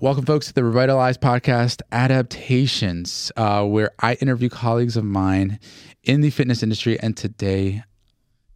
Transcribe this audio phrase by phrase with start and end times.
[0.00, 5.58] Welcome, folks, to the Revitalized podcast adaptations, uh, where I interview colleagues of mine
[6.04, 7.00] in the fitness industry.
[7.00, 7.82] And today,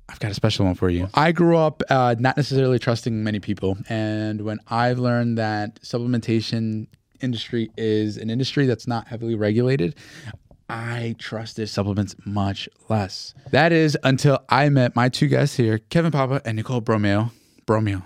[0.08, 1.08] I've got a special one for you.
[1.14, 6.86] I grew up uh, not necessarily trusting many people, and when I've learned that supplementation
[7.20, 9.96] industry is an industry that's not heavily regulated,
[10.68, 13.34] I trusted supplements much less.
[13.50, 17.32] That is until I met my two guests here, Kevin Papa and Nicole Bromeo.
[17.66, 18.04] Bromeo.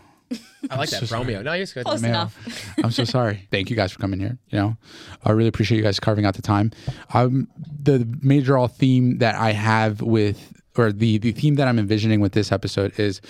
[0.71, 1.43] I like that Bromeo.
[1.43, 1.85] No, you're good.
[1.85, 2.11] Close Mail.
[2.11, 2.75] enough.
[2.85, 3.47] I'm so sorry.
[3.51, 4.39] Thank you guys for coming here.
[4.51, 4.77] You know,
[5.25, 6.73] I really appreciate you guys carving out the time.
[7.15, 7.49] Um,
[7.83, 12.21] the major all theme that I have with, or the the theme that I'm envisioning
[12.21, 13.21] with this episode is,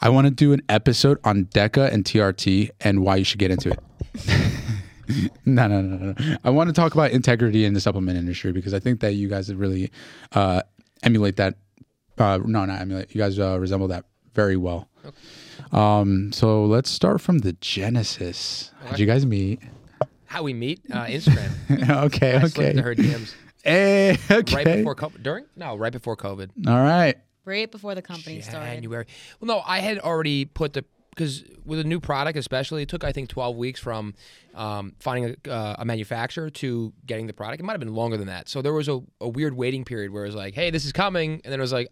[0.00, 3.50] I want to do an episode on DECA and TRT and why you should get
[3.50, 3.78] into it.
[5.46, 6.14] no, no, no, no.
[6.18, 6.36] no.
[6.44, 9.28] I want to talk about integrity in the supplement industry because I think that you
[9.28, 9.90] guys really
[10.32, 10.62] uh,
[11.02, 11.54] emulate that.
[12.18, 13.14] Uh, no, not emulate.
[13.14, 14.04] You guys uh, resemble that
[14.34, 14.88] very well.
[15.72, 18.72] Um, so let's start from the genesis.
[18.84, 19.60] How'd you guys meet?
[20.26, 20.80] How we meet?
[20.90, 21.88] Uh, Instagram.
[22.04, 22.70] okay, I slipped okay.
[22.70, 24.56] into her DMs Hey, okay.
[24.56, 25.22] right before COVID.
[25.22, 25.44] During?
[25.56, 26.66] No, right before COVID.
[26.66, 27.16] All right.
[27.44, 28.66] Right before the company started.
[28.66, 29.06] January.
[29.40, 33.04] Well, no, I had already put the because with a new product, especially, it took
[33.04, 34.14] I think 12 weeks from
[34.54, 37.60] um, finding a, uh, a manufacturer to getting the product.
[37.60, 38.48] It might have been longer than that.
[38.48, 40.92] So there was a, a weird waiting period where it was like, "Hey, this is
[40.92, 41.88] coming," and then it was like,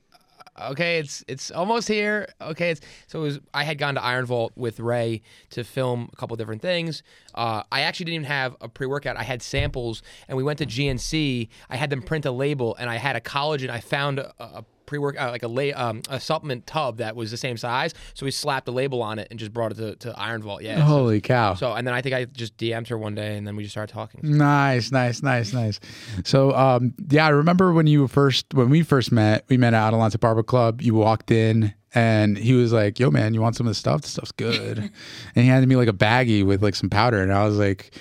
[0.59, 3.41] "Okay, it's it's almost here." Okay, it's so it was.
[3.55, 7.03] I had gone to Iron Vault with Ray to film a couple different things.
[7.35, 9.17] Uh, I actually didn't even have a pre workout.
[9.17, 11.49] I had samples, and we went to GNC.
[11.69, 13.71] I had them print a label, and I had a collagen.
[13.71, 17.31] I found a, a pre-work uh, like a lay, um, a supplement tub that was
[17.31, 17.95] the same size.
[18.15, 20.63] So we slapped a label on it and just brought it to, to Iron Vault.
[20.63, 20.79] Yeah.
[20.79, 21.55] So, Holy cow.
[21.55, 23.73] so and then I think I just DM'd her one day and then we just
[23.73, 24.21] started talking.
[24.25, 25.79] Nice, nice, nice, nice.
[26.25, 29.87] So, um, yeah, I remember when you first, when we first met, we met at
[29.87, 30.83] Adelante Barber Club.
[30.83, 34.03] You walked in and he was like, yo, man, you want some of this stuff?
[34.03, 34.79] This stuff's good.
[34.79, 34.91] and
[35.37, 37.23] he handed me like a baggie with like some powder.
[37.23, 37.95] And I was like,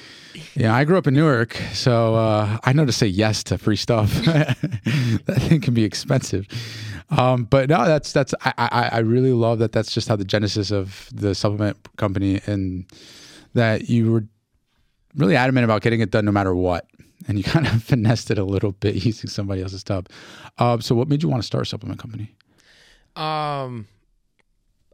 [0.56, 3.76] yeah, I grew up in Newark, so uh, I know to say yes to free
[3.76, 4.14] stuff.
[4.26, 6.48] that thing can be expensive.
[7.10, 9.72] Um, but no, that's that's I, I I really love that.
[9.72, 12.86] That's just how the genesis of the supplement company and
[13.54, 14.26] that you were
[15.16, 16.86] really adamant about getting it done no matter what.
[17.28, 20.10] And you kind of finessed it a little bit using somebody else's tub.
[20.58, 22.36] Um, so, what made you want to start a supplement company?
[23.16, 23.88] Um,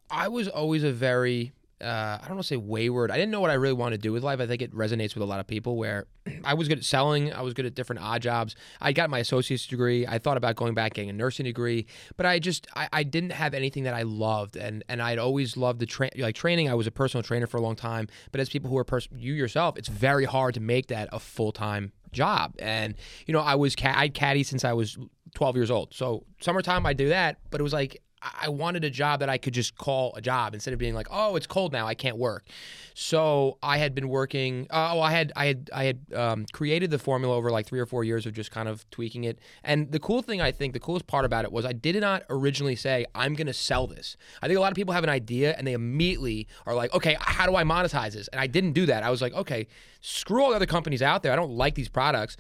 [0.10, 3.12] I was always a very uh, I don't want to say wayward.
[3.12, 4.40] I didn't know what I really wanted to do with life.
[4.40, 6.08] I think it resonates with a lot of people where
[6.44, 7.34] I was good at selling.
[7.34, 8.56] I was good at different odd jobs.
[8.80, 10.08] I got my associate's degree.
[10.08, 13.32] I thought about going back getting a nursing degree, but I just I, I didn't
[13.32, 16.70] have anything that I loved, and and I'd always loved the train like training.
[16.70, 19.10] I was a personal trainer for a long time, but as people who are pers-
[19.16, 22.56] you yourself, it's very hard to make that a full time job.
[22.60, 22.96] And
[23.28, 24.98] you know, I was ca- I'd caddy since I was
[25.36, 25.94] 12 years old.
[25.94, 28.02] So summertime I do that, but it was like
[28.40, 31.08] I wanted a job that I could just call a job instead of being like,
[31.12, 32.46] oh, it's cold now, I can't work.
[32.94, 34.68] So I had been working.
[34.70, 37.80] Uh, oh, I had I had I had um, created the formula over like three
[37.80, 39.40] or four years of just kind of tweaking it.
[39.64, 42.24] And the cool thing I think, the coolest part about it was I did not
[42.30, 44.18] originally say I'm going to sell this.
[44.42, 47.18] I think a lot of people have an idea and they immediately are like, okay,
[47.20, 48.28] how do I monetize this?
[48.30, 49.04] And I didn't do that.
[49.04, 49.68] I was like, okay,
[50.02, 51.34] screw all the other companies out there.
[51.34, 52.38] I don't like these products.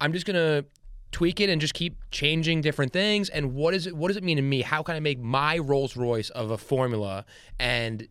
[0.00, 0.64] I'm just gonna
[1.12, 3.28] tweak it and just keep changing different things.
[3.28, 4.62] And what is it what does it mean to me?
[4.62, 7.24] How can i make my rolls royce of a formula?
[7.58, 8.08] And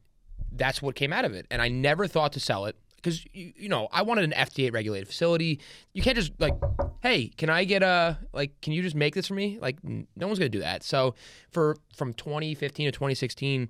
[0.51, 1.45] that's what came out of it.
[1.51, 4.73] And i never thought to sell it because you, you know i wanted an fda
[4.73, 5.59] regulated facility.
[5.93, 6.53] You can't just like
[7.01, 9.59] hey can i get a like can you just make this for me?
[9.61, 10.83] Like no one's gonna do that.
[10.83, 11.15] So
[11.51, 13.69] for from 2015 to 2016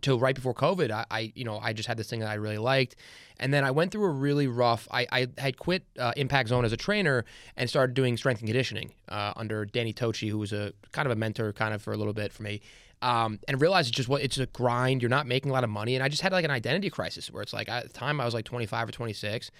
[0.00, 2.34] till right before COVID, I, I, you know I just had this thing that I
[2.34, 2.96] really liked,
[3.38, 4.88] and then I went through a really rough.
[4.90, 7.24] I, I had quit uh, Impact Zone as a trainer
[7.56, 11.12] and started doing strength and conditioning uh, under Danny Tochi, who was a kind of
[11.12, 12.60] a mentor, kind of for a little bit for me.
[13.02, 15.02] Um, and realized it's just what it's a grind.
[15.02, 17.30] You're not making a lot of money, and I just had like an identity crisis
[17.30, 19.50] where it's like at the time I was like 25 or 26.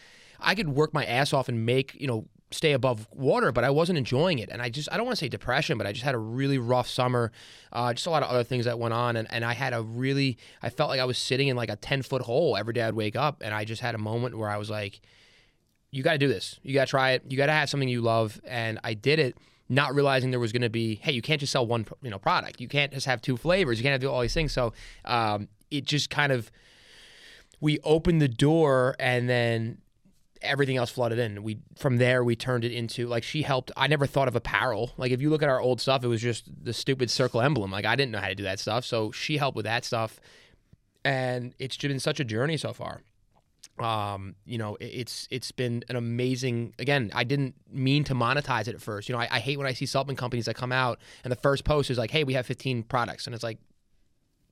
[0.41, 3.71] I could work my ass off and make you know stay above water, but I
[3.71, 4.49] wasn't enjoying it.
[4.51, 6.59] And I just, I don't want to say depression, but I just had a really
[6.59, 7.33] rough summer.
[7.73, 9.17] Uh, just a lot of other things that went on.
[9.17, 11.77] And, and I had a really, I felt like I was sitting in like a
[11.77, 13.43] 10 foot hole every day I'd wake up.
[13.45, 15.01] And I just had a moment where I was like,
[15.91, 16.59] you got to do this.
[16.63, 17.23] You got to try it.
[17.29, 18.41] You got to have something you love.
[18.45, 19.37] And I did it.
[19.69, 22.19] Not realizing there was going to be, hey, you can't just sell one, you know,
[22.19, 22.61] product.
[22.61, 23.79] You can't just have two flavors.
[23.79, 24.53] You can't do all these things.
[24.53, 24.75] So
[25.07, 26.51] um, it just kind of,
[27.61, 29.79] we opened the door, and then
[30.45, 31.43] everything else flooded in.
[31.43, 33.73] We from there we turned it into like she helped.
[33.77, 34.93] I never thought of apparel.
[34.97, 37.71] Like if you look at our old stuff, it was just the stupid circle emblem.
[37.71, 40.21] Like I didn't know how to do that stuff, so she helped with that stuff,
[41.05, 43.01] and it's been such a journey so far.
[43.79, 46.75] Um, you know, it's it's been an amazing.
[46.79, 49.09] Again, I didn't mean to monetize it at first.
[49.09, 51.37] You know, I, I hate when I see supplement companies that come out and the
[51.37, 53.59] first post is like, "Hey, we have 15 products," and it's like,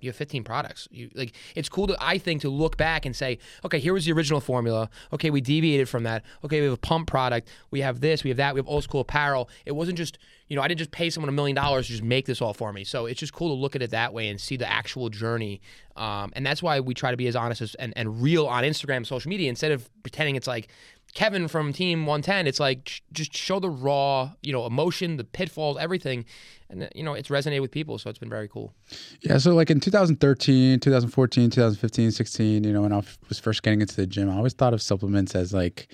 [0.03, 0.89] you have 15 products.
[0.91, 4.05] You like it's cool to I think to look back and say, okay, here was
[4.05, 4.91] the original formula.
[5.13, 6.25] Okay, we deviated from that.
[6.45, 7.49] Okay, we have a pump product.
[7.71, 8.25] We have this.
[8.25, 8.55] We have that.
[8.55, 9.49] We have old school apparel.
[9.65, 10.19] It wasn't just
[10.49, 12.53] you know I didn't just pay someone a million dollars to just make this all
[12.53, 12.85] for me.
[12.85, 15.61] So it's just cool to look at it that way and see the actual journey.
[15.97, 18.65] Um, and that's why we try to be as honest as, and and real on
[18.65, 20.69] Instagram, social media, instead of pretending it's like
[21.15, 22.47] Kevin from Team 110.
[22.47, 26.25] It's like just show the raw, you know, emotion, the pitfalls, everything,
[26.71, 27.99] and you know, it's resonated with people.
[27.99, 28.75] So it's been very cool.
[29.21, 29.39] Yeah.
[29.39, 33.97] So like in 2013, 2014, 2015, 16, you know, when I was first getting into
[33.97, 35.89] the gym, I always thought of supplements as like,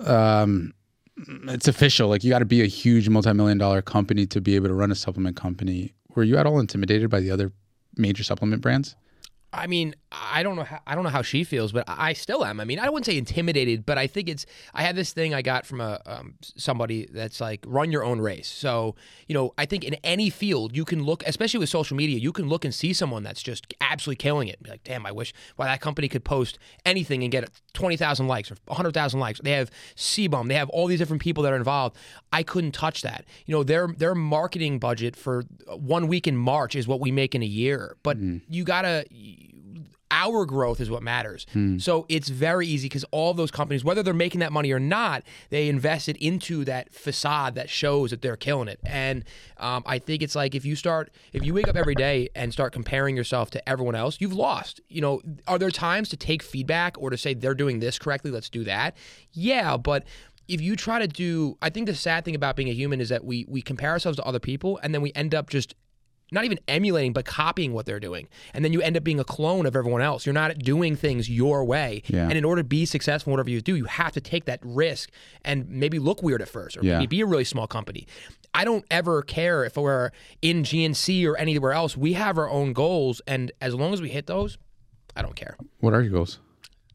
[0.00, 0.74] um,
[1.16, 2.08] it's official.
[2.08, 4.92] Like you got to be a huge multi-million dollar company to be able to run
[4.92, 5.94] a supplement company.
[6.14, 7.52] Were you at all intimidated by the other
[7.96, 8.94] major supplement brands?
[9.52, 12.42] I mean, I don't know how I don't know how she feels, but I still
[12.42, 12.60] am.
[12.60, 14.46] I mean, I wouldn't say intimidated, but I think it's.
[14.72, 18.20] I had this thing I got from a um, somebody that's like run your own
[18.20, 18.48] race.
[18.48, 18.96] So
[19.26, 22.32] you know, I think in any field you can look, especially with social media, you
[22.32, 24.62] can look and see someone that's just absolutely killing it.
[24.62, 28.28] Be like, damn, I wish why that company could post anything and get twenty thousand
[28.28, 29.40] likes or hundred thousand likes.
[29.42, 31.96] They have CBum, they have all these different people that are involved.
[32.32, 33.26] I couldn't touch that.
[33.44, 37.34] You know, their their marketing budget for one week in March is what we make
[37.34, 38.40] in a year, but mm.
[38.48, 39.04] you gotta
[40.10, 41.46] our growth is what matters.
[41.52, 41.78] Hmm.
[41.78, 45.22] So it's very easy because all those companies, whether they're making that money or not,
[45.50, 48.80] they invested into that facade that shows that they're killing it.
[48.84, 49.24] And
[49.58, 52.52] um, I think it's like if you start, if you wake up every day and
[52.52, 54.80] start comparing yourself to everyone else, you've lost.
[54.88, 58.30] You know, are there times to take feedback or to say they're doing this correctly?
[58.30, 58.96] Let's do that.
[59.32, 60.04] Yeah, but
[60.48, 63.10] if you try to do i think the sad thing about being a human is
[63.10, 65.74] that we we compare ourselves to other people and then we end up just
[66.30, 68.28] not even emulating, but copying what they're doing.
[68.52, 70.26] And then you end up being a clone of everyone else.
[70.26, 72.02] You're not doing things your way.
[72.06, 72.28] Yeah.
[72.28, 74.60] And in order to be successful in whatever you do, you have to take that
[74.62, 75.10] risk
[75.44, 76.98] and maybe look weird at first or yeah.
[76.98, 78.06] maybe be a really small company.
[78.54, 80.10] I don't ever care if we're
[80.42, 81.96] in GNC or anywhere else.
[81.96, 83.20] We have our own goals.
[83.26, 84.58] And as long as we hit those,
[85.14, 85.56] I don't care.
[85.80, 86.38] What are your goals?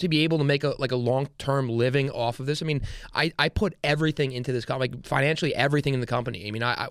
[0.04, 2.62] To be able to make a like a long term living off of this.
[2.62, 2.82] I mean,
[3.14, 6.48] I, I put everything into this company, like financially everything in the company.
[6.48, 6.88] I mean, I, I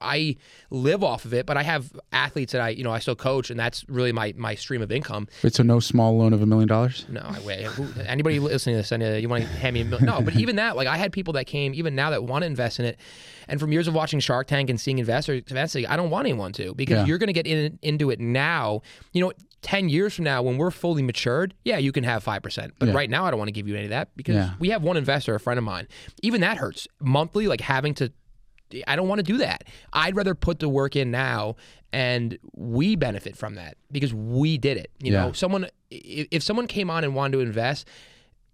[0.00, 0.36] I
[0.70, 3.50] live off of it, but I have athletes that I, you know, I still coach,
[3.50, 5.28] and that's really my my stream of income.
[5.42, 7.04] Wait, so no small loan of a million dollars?
[7.08, 7.68] No, I wait.
[8.06, 10.06] Anybody listening to this, and you want to hand me a million?
[10.06, 12.46] No, but even that, like I had people that came even now that want to
[12.46, 12.98] invest in it,
[13.48, 16.52] and from years of watching Shark Tank and seeing investors investing, I don't want anyone
[16.54, 17.06] to because yeah.
[17.06, 18.82] you're going to get in, into it now.
[19.12, 19.32] You know,
[19.62, 22.94] 10 years from now when we're fully matured yeah you can have 5% but yeah.
[22.94, 24.54] right now i don't want to give you any of that because yeah.
[24.58, 25.88] we have one investor a friend of mine
[26.22, 28.12] even that hurts monthly like having to
[28.86, 29.64] I don't want to do that.
[29.92, 31.56] I'd rather put the work in now
[31.92, 34.90] and we benefit from that because we did it.
[34.98, 35.26] You yeah.
[35.26, 37.86] know, someone if someone came on and wanted to invest,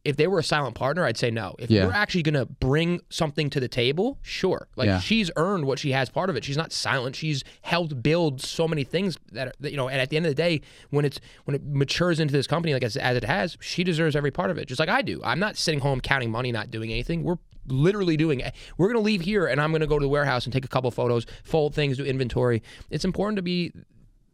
[0.08, 1.55] if they were a silent partner, I'd say no.
[1.58, 1.82] If yeah.
[1.82, 4.66] you're actually going to bring something to the table, sure.
[4.75, 5.00] Like yeah.
[5.00, 6.44] she's earned what she has part of it.
[6.44, 7.14] She's not silent.
[7.14, 9.90] She's helped build so many things that, are, that you know.
[9.90, 12.72] And at the end of the day, when it's when it matures into this company
[12.72, 15.20] like as, as it has, she deserves every part of it, just like I do.
[15.22, 17.22] I'm not sitting home counting money, not doing anything.
[17.22, 18.55] We're literally doing it.
[18.78, 20.64] We're going to leave here and I'm going to go to the warehouse and take
[20.64, 22.62] a couple photos, fold things, do inventory.
[22.88, 23.75] It's important to be,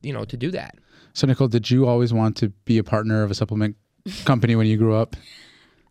[0.03, 0.77] you know, to do that.
[1.15, 3.77] So, Nicole, did you always want to be a partner of a supplement
[4.25, 5.17] company when you grew up?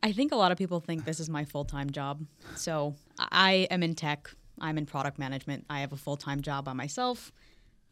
[0.03, 2.21] I think a lot of people think this is my full time job.
[2.55, 4.29] So, I am in tech,
[4.59, 7.31] I'm in product management, I have a full time job by myself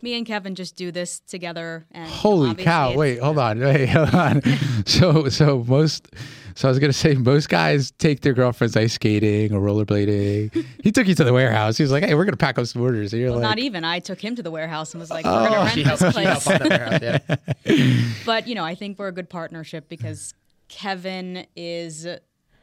[0.03, 1.85] me and Kevin just do this together.
[1.91, 2.95] And holy cow!
[2.95, 4.41] Wait, hold on, wait, hold on.
[4.85, 6.07] so, so most,
[6.55, 10.65] so I was gonna say most guys take their girlfriends ice skating or rollerblading.
[10.83, 11.77] he took you to the warehouse.
[11.77, 13.59] He was like, "Hey, we're gonna pack up some orders." And you're well, like, not
[13.59, 13.83] even.
[13.83, 15.49] I took him to the warehouse and was like, "We're oh.
[15.49, 18.03] gonna rent this place." Warehouse, yeah.
[18.25, 20.33] but you know, I think we're a good partnership because
[20.71, 22.07] Kevin is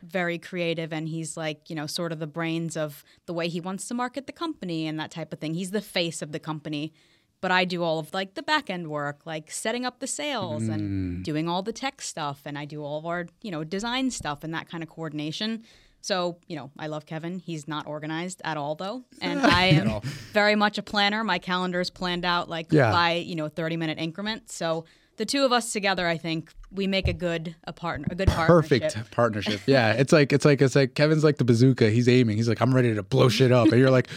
[0.03, 3.61] very creative and he's like you know sort of the brains of the way he
[3.61, 6.38] wants to market the company and that type of thing he's the face of the
[6.38, 6.93] company
[7.41, 10.65] but I do all of like the back end work, like setting up the sales
[10.65, 10.75] mm.
[10.75, 14.11] and doing all the tech stuff, and I do all of our you know design
[14.11, 15.62] stuff and that kind of coordination.
[16.00, 17.38] So you know, I love Kevin.
[17.38, 20.00] He's not organized at all though, and I am
[20.33, 21.23] very much a planner.
[21.23, 22.91] My calendar is planned out like yeah.
[22.91, 24.55] by you know thirty minute increments.
[24.55, 24.85] So
[25.18, 28.28] the two of us together, I think we make a good a partner, a good
[28.28, 29.10] perfect partnership.
[29.10, 29.60] partnership.
[29.66, 31.90] Yeah, it's like it's like it's like Kevin's like the bazooka.
[31.90, 32.37] He's aiming.
[32.37, 34.08] He's like, I'm ready to blow shit up, and you're like,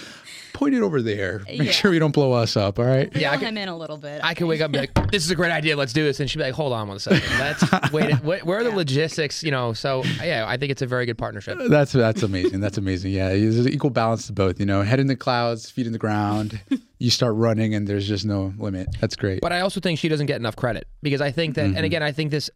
[0.62, 1.40] point it over there.
[1.48, 1.72] Make yeah.
[1.72, 2.78] sure we don't blow us up.
[2.78, 3.10] All right.
[3.16, 4.22] yeah, I can, him in a little bit.
[4.24, 5.76] I, I can wake up and be like, "This is a great idea.
[5.76, 7.28] Let's do this," and she'd be like, "Hold on one second.
[7.40, 8.14] Let's wait.
[8.24, 8.76] Where are the yeah.
[8.76, 9.44] logistics?
[9.44, 11.58] You know." So yeah, I think it's a very good partnership.
[11.68, 12.60] That's that's amazing.
[12.60, 13.12] That's amazing.
[13.12, 14.60] Yeah, there's an equal balance to both.
[14.60, 16.62] You know, head in the clouds, feet in the ground.
[17.00, 18.96] you start running, and there's just no limit.
[19.00, 19.42] That's great.
[19.42, 21.78] But I also think she doesn't get enough credit because I think that, mm-hmm.
[21.78, 22.52] and again, I think this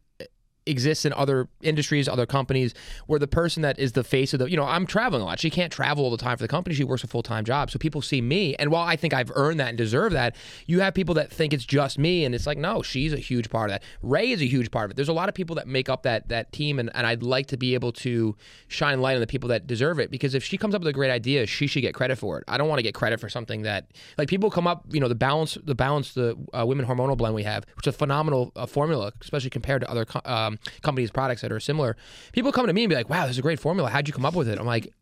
[0.66, 2.74] exists in other industries, other companies,
[3.08, 5.40] where the person that is the face of the, you know, I'm traveling a lot.
[5.40, 6.76] She can't travel all the time for the company.
[6.76, 7.72] She works a full time job.
[7.72, 8.56] So people see me.
[8.56, 11.54] And while I think I've earned that and deserve that, you have people that think
[11.54, 12.26] it's just me.
[12.26, 13.84] And it's like, no, she's a huge part of that.
[14.02, 14.96] Ray is a huge part of it.
[14.96, 16.80] There's a lot of people that make up that that team.
[16.80, 18.36] And, and I'd like to be able to
[18.68, 20.10] shine light on the people that deserve it.
[20.10, 22.44] Because if she comes up with a great idea, she should get credit for it.
[22.48, 25.08] I don't want to get credit for something that, like, people come up, you know,
[25.08, 28.52] the balance, the balance, the uh, women hormonal blend we have, which is a phenomenal
[28.56, 30.22] uh, formula, especially compared to other co-
[30.58, 31.96] um, companies' products that are similar.
[32.34, 33.90] People come to me and be like, "Wow, this is a great formula.
[33.90, 34.94] How'd you come up with it?" I'm like,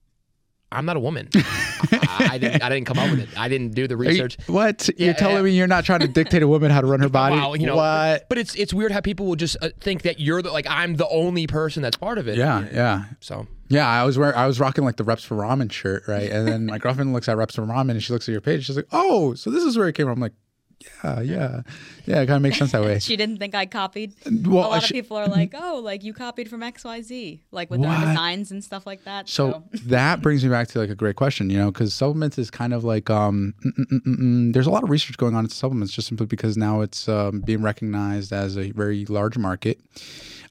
[0.72, 1.30] "I'm not a woman.
[1.36, 2.64] I, I didn't.
[2.64, 3.30] I didn't come up with it.
[3.38, 4.90] I didn't do the Are you- research." what?
[4.98, 5.42] You're telling yeah.
[5.44, 7.36] me you're not trying to dictate a woman how to run her body?
[7.36, 8.28] Wow, you know, what?
[8.30, 10.96] But it's it's weird how people will just uh, think that you're the like I'm
[10.96, 12.38] the only person that's part of it.
[12.38, 13.04] Yeah, yeah.
[13.20, 16.30] So Yeah, I was wearing, I was rocking like the reps for ramen shirt, right?
[16.32, 18.66] And then my girlfriend looks at reps for ramen and she looks at your page.
[18.66, 20.34] She's like, "Oh, so this is where it came from." I'm like,
[20.80, 21.62] "Yeah, yeah,
[22.06, 23.00] yeah." It kind of makes sense that way.
[23.04, 24.14] She didn't think I copied.
[24.26, 27.42] Well, a lot of people are like, "Oh, like you copied from X, Y, Z,
[27.52, 28.00] like with What?
[28.00, 31.50] designs and stuff like that." So that brings me back to like a great question,
[31.50, 34.84] you know, because supplements is kind of like um, mm, mm, mm, there's a lot
[34.84, 38.58] of research going on in supplements just simply because now it's um, being recognized as
[38.58, 39.80] a very large market,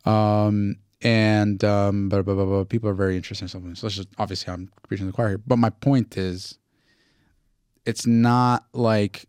[0.05, 3.83] um, and um, but, but, but, but people are very interested in supplements.
[3.83, 6.59] Let's just obviously I'm preaching the choir here, but my point is,
[7.85, 9.27] it's not like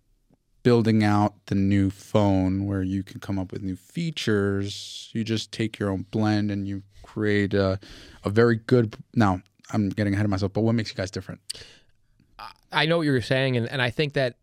[0.63, 5.09] building out the new phone where you can come up with new features.
[5.13, 7.79] You just take your own blend and you create a,
[8.23, 8.95] a very good.
[9.13, 9.41] Now,
[9.71, 11.41] I'm getting ahead of myself, but what makes you guys different?
[12.71, 14.37] I know what you're saying, and, and I think that.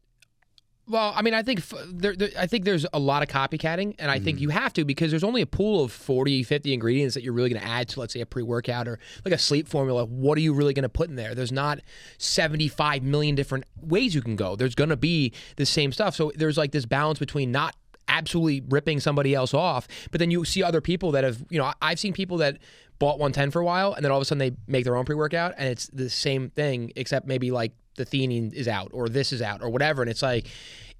[0.90, 3.94] Well, I mean, I think f- there, there, I think there's a lot of copycatting,
[4.00, 4.42] and I think mm-hmm.
[4.42, 7.48] you have to because there's only a pool of 40, 50 ingredients that you're really
[7.48, 10.04] going to add to, let's say, a pre-workout or like a sleep formula.
[10.04, 11.32] What are you really going to put in there?
[11.32, 11.78] There's not
[12.18, 14.56] 75 million different ways you can go.
[14.56, 16.16] There's going to be the same stuff.
[16.16, 17.76] So there's like this balance between not
[18.08, 21.72] absolutely ripping somebody else off, but then you see other people that have, you know,
[21.80, 22.58] I've seen people that
[22.98, 25.04] bought 110 for a while and then all of a sudden they make their own
[25.04, 29.32] pre-workout and it's the same thing except maybe like the theanine is out or this
[29.32, 30.46] is out or whatever and it's like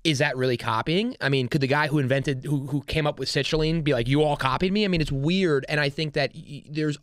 [0.02, 1.14] is that really copying?
[1.20, 4.09] I mean, could the guy who invented who who came up with citrulline be like
[4.09, 4.87] you all copied me?
[4.87, 6.97] I mean, it's weird and I think that y- there's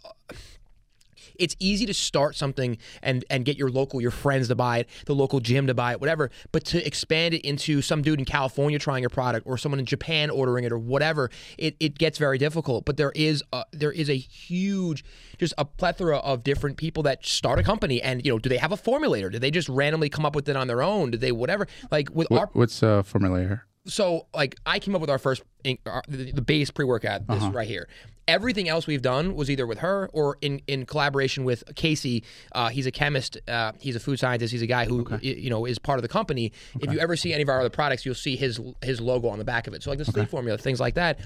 [1.39, 4.89] it's easy to start something and and get your local your friends to buy it
[5.06, 8.25] the local gym to buy it whatever but to expand it into some dude in
[8.25, 12.17] california trying your product or someone in japan ordering it or whatever it, it gets
[12.17, 12.86] very difficult.
[12.86, 15.03] But there is a, there is a huge
[15.38, 18.58] just a plethora of different people that start a company and you know do they
[18.58, 19.32] have a formulator?
[19.32, 21.12] Do they just randomly come up with it on their own?
[21.12, 23.65] Do they whatever like with our what's a formula here?
[23.88, 25.41] So like I came up with our first
[25.86, 27.51] our, the, the base pre workout this Uh-huh.
[27.51, 27.88] right here.
[28.27, 32.24] Everything else we've done was either with her or in in collaboration with Casey.
[32.51, 33.38] Uh, he's a chemist.
[33.48, 34.51] Uh, he's a food scientist.
[34.51, 36.51] He's a guy who y- you know is part of the company.
[36.82, 39.38] If you ever see any of our other products, you'll see his his logo on
[39.39, 39.82] the back of it.
[39.84, 41.20] So like the sleep formula, things like that.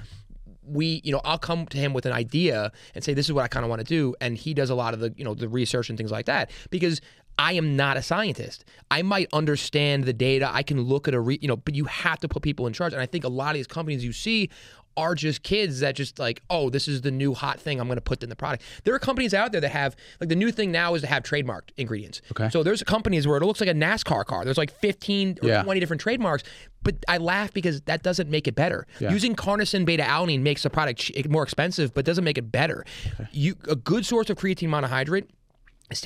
[0.63, 3.43] We, you know, I'll come to him with an idea and say, "This is what
[3.43, 5.33] I kind of want to do," and he does a lot of the, you know,
[5.33, 7.01] the research and things like that because
[7.41, 8.63] I am not a scientist.
[8.91, 10.47] I might understand the data.
[10.53, 12.73] I can look at a, re, you know, but you have to put people in
[12.73, 12.93] charge.
[12.93, 14.49] And I think a lot of these companies you see
[14.97, 17.79] are just kids that just like, oh, this is the new hot thing.
[17.79, 18.61] I'm going to put in the product.
[18.83, 21.23] There are companies out there that have like the new thing now is to have
[21.23, 22.21] trademarked ingredients.
[22.31, 22.49] Okay.
[22.49, 24.43] So there's companies where it looks like a NASCAR car.
[24.45, 25.63] There's like 15 or Yeah.
[25.63, 26.43] 20 different trademarks.
[26.83, 28.85] But I laugh because that doesn't make it better.
[28.99, 29.11] Yeah.
[29.11, 32.85] Using CarnoSyn beta alanine makes the product more expensive, but doesn't make it better.
[33.31, 35.27] You a good source of creatine monohydrate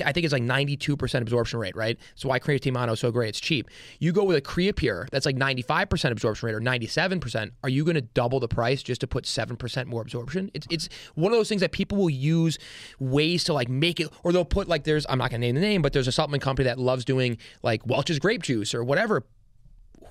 [0.04, 1.98] I think it's like 92% absorption rate, right?
[2.14, 3.30] So why creatine mono is so great?
[3.30, 3.68] It's cheap.
[3.98, 7.50] You go with a Creapure that's like 95% absorption rate or 97%.
[7.62, 10.50] Are you going to double the price just to put 7% more absorption?
[10.54, 12.58] It's it's one of those things that people will use
[12.98, 15.54] ways to like make it, or they'll put like there's I'm not going to name
[15.54, 18.82] the name, but there's a supplement company that loves doing like Welch's grape juice or
[18.84, 19.24] whatever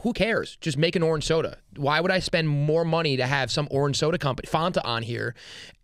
[0.05, 0.55] who cares?
[0.61, 1.57] Just make an orange soda.
[1.77, 5.33] Why would I spend more money to have some orange soda company, Fanta, on here,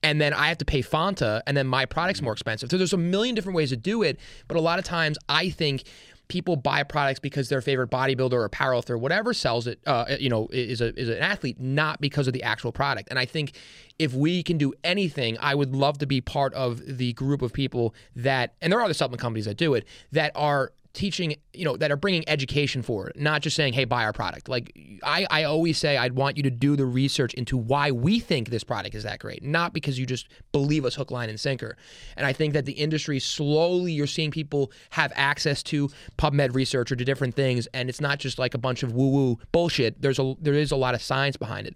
[0.04, 2.70] and then I have to pay Fanta, and then my product's more expensive?
[2.70, 5.50] So there's a million different ways to do it, but a lot of times I
[5.50, 5.86] think
[6.28, 10.48] people buy products because their favorite bodybuilder or powerlifter, whatever sells it, uh, you know,
[10.52, 13.10] is a is an athlete, not because of the actual product.
[13.10, 13.54] And I think
[13.98, 17.54] if we can do anything, I would love to be part of the group of
[17.54, 21.66] people that, and there are other supplement companies that do it, that are teaching, you
[21.66, 24.50] know, that are bringing education forward, not just saying, hey, buy our product.
[24.50, 24.72] Like
[25.04, 28.50] I, I always say, I'd want you to do the research into why we think
[28.50, 31.78] this product is that great, not because you just believe us hook, line, and sinker.
[32.18, 36.92] And I think that the industry slowly, you're seeing people have access to PubMed research
[36.92, 40.02] or to different things, and it's not just like a bunch of woo-woo bullshit.
[40.02, 41.76] There's a there is a lot of science behind it.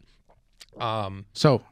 [0.81, 1.63] Um, So,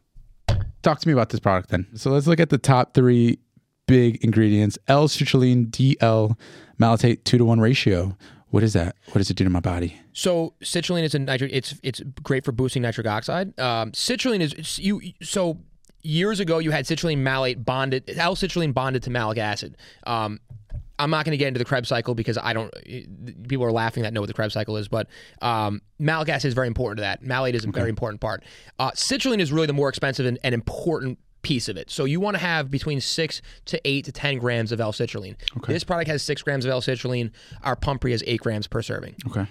[0.81, 1.87] talk to me about this product then.
[1.95, 3.39] So let's look at the top three
[3.87, 6.37] big ingredients: L-citrulline, DL,
[6.83, 8.17] malate two to one ratio.
[8.49, 8.95] What is that?
[9.07, 9.99] What does it do to my body?
[10.13, 11.51] So citrulline is a nitric.
[11.53, 13.57] It's it's great for boosting nitric oxide.
[13.59, 15.01] Um, citrulline is you.
[15.21, 15.59] So
[16.03, 19.77] years ago you had citrulline malate bonded, L-citrulline bonded to malic acid.
[20.05, 20.39] Um,
[20.99, 22.71] I'm not going to get into the Krebs cycle because I don't.
[23.47, 25.07] People are laughing that know what the Krebs cycle is, but
[25.41, 27.23] um, malic acid is very important to that.
[27.23, 28.43] Malate is a very important part.
[28.77, 31.91] Uh, citrulline is really the more expensive and, and important piece of it.
[31.91, 35.35] So you want to have between six to eight to ten grams of L-citrulline.
[35.67, 37.31] This product has six grams of L-citrulline.
[37.63, 39.15] Our Pumpre has eight grams per serving.
[39.27, 39.45] Okay.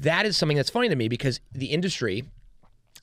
[0.00, 2.24] That is something that's funny to me because the industry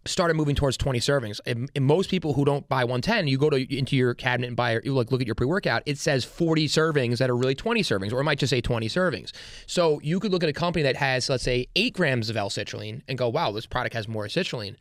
[0.05, 1.39] started moving towards 20 servings.
[1.45, 4.55] And, and most people who don't buy 110, you go to into your cabinet and
[4.55, 5.83] buy, you look look at your pre-workout.
[5.85, 8.87] It says 40 servings that are really 20 servings, or it might just say 20
[8.89, 9.31] servings.
[9.67, 13.01] So you could look at a company that has, let's say, eight grams of L-citrulline
[13.07, 14.75] and go, wow, this product has more citrulline.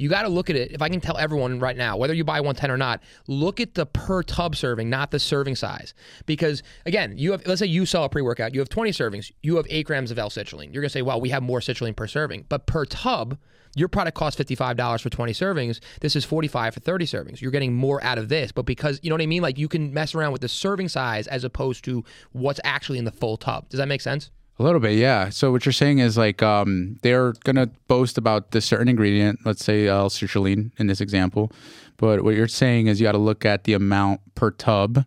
[0.00, 0.72] You got to look at it.
[0.72, 3.74] If I can tell everyone right now, whether you buy 110 or not, look at
[3.74, 5.92] the per tub serving, not the serving size.
[6.24, 9.56] Because again, you have let's say you sell a pre-workout, you have 20 servings, you
[9.56, 10.72] have eight grams of L-citrulline.
[10.72, 13.36] You're gonna say, well, we have more citrulline per serving, but per tub,
[13.76, 15.80] your product costs $55 for 20 servings.
[16.00, 17.42] This is 45 for 30 servings.
[17.42, 19.68] You're getting more out of this, but because you know what I mean, like you
[19.68, 23.36] can mess around with the serving size as opposed to what's actually in the full
[23.36, 23.68] tub.
[23.68, 24.30] Does that make sense?
[24.60, 25.30] A little bit, yeah.
[25.30, 29.64] So what you're saying is like um, they're gonna boast about this certain ingredient, let's
[29.64, 31.50] say L-citrulline in this example,
[31.96, 35.06] but what you're saying is you got to look at the amount per tub,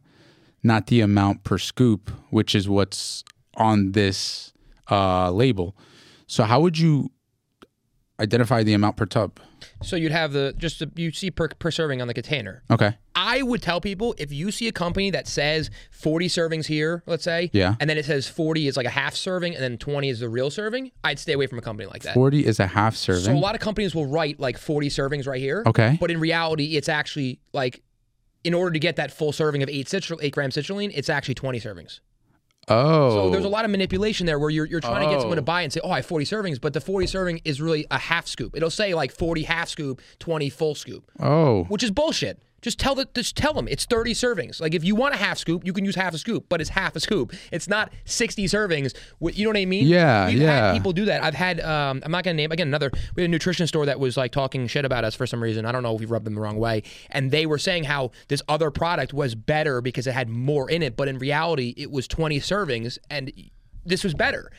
[0.63, 3.23] not the amount per scoop, which is what's
[3.55, 4.53] on this
[4.89, 5.77] uh, label.
[6.25, 7.11] So how would you
[8.19, 9.39] identify the amount per tub?
[9.83, 12.63] So you'd have the just the, you see per, per serving on the container.
[12.71, 12.97] Okay.
[13.15, 17.23] I would tell people if you see a company that says 40 servings here, let's
[17.23, 17.75] say, Yeah.
[17.79, 20.29] and then it says 40 is like a half serving and then 20 is the
[20.29, 22.15] real serving, I'd stay away from a company like that.
[22.15, 23.23] 40 is a half serving.
[23.23, 25.63] So a lot of companies will write like 40 servings right here.
[25.67, 25.97] Okay.
[25.99, 27.81] But in reality, it's actually like
[28.43, 31.35] in order to get that full serving of eight citral, eight grams citrulline, it's actually
[31.35, 31.99] 20 servings.
[32.67, 33.09] Oh.
[33.09, 35.41] So there's a lot of manipulation there where you're, you're trying to get someone to
[35.41, 35.45] Oh.
[35.45, 37.97] buy and say, oh, I have 40 servings, but the 40 serving is really a
[37.99, 38.55] half scoop.
[38.55, 41.63] It'll say like 40 half scoop, 20 full scoop, Oh.
[41.65, 42.39] which is bullshit.
[42.63, 44.59] Just tell the, just tell them it's 30 servings.
[44.59, 46.71] Like if you want a half scoop, you can use half a scoop, but it's
[46.71, 47.33] half a scoop.
[47.51, 48.95] It's not 60 servings.
[49.19, 49.85] You know what I mean?
[49.85, 50.67] Yeah, We've yeah.
[50.67, 51.23] Had people do that.
[51.23, 51.59] I've had.
[51.59, 52.89] Um, I'm not gonna name again another.
[53.15, 55.65] We had a nutrition store that was like talking shit about us for some reason.
[55.65, 58.11] I don't know if we rubbed them the wrong way, and they were saying how
[58.29, 61.91] this other product was better because it had more in it, but in reality, it
[61.91, 63.31] was 20 servings, and
[63.85, 64.51] this was better.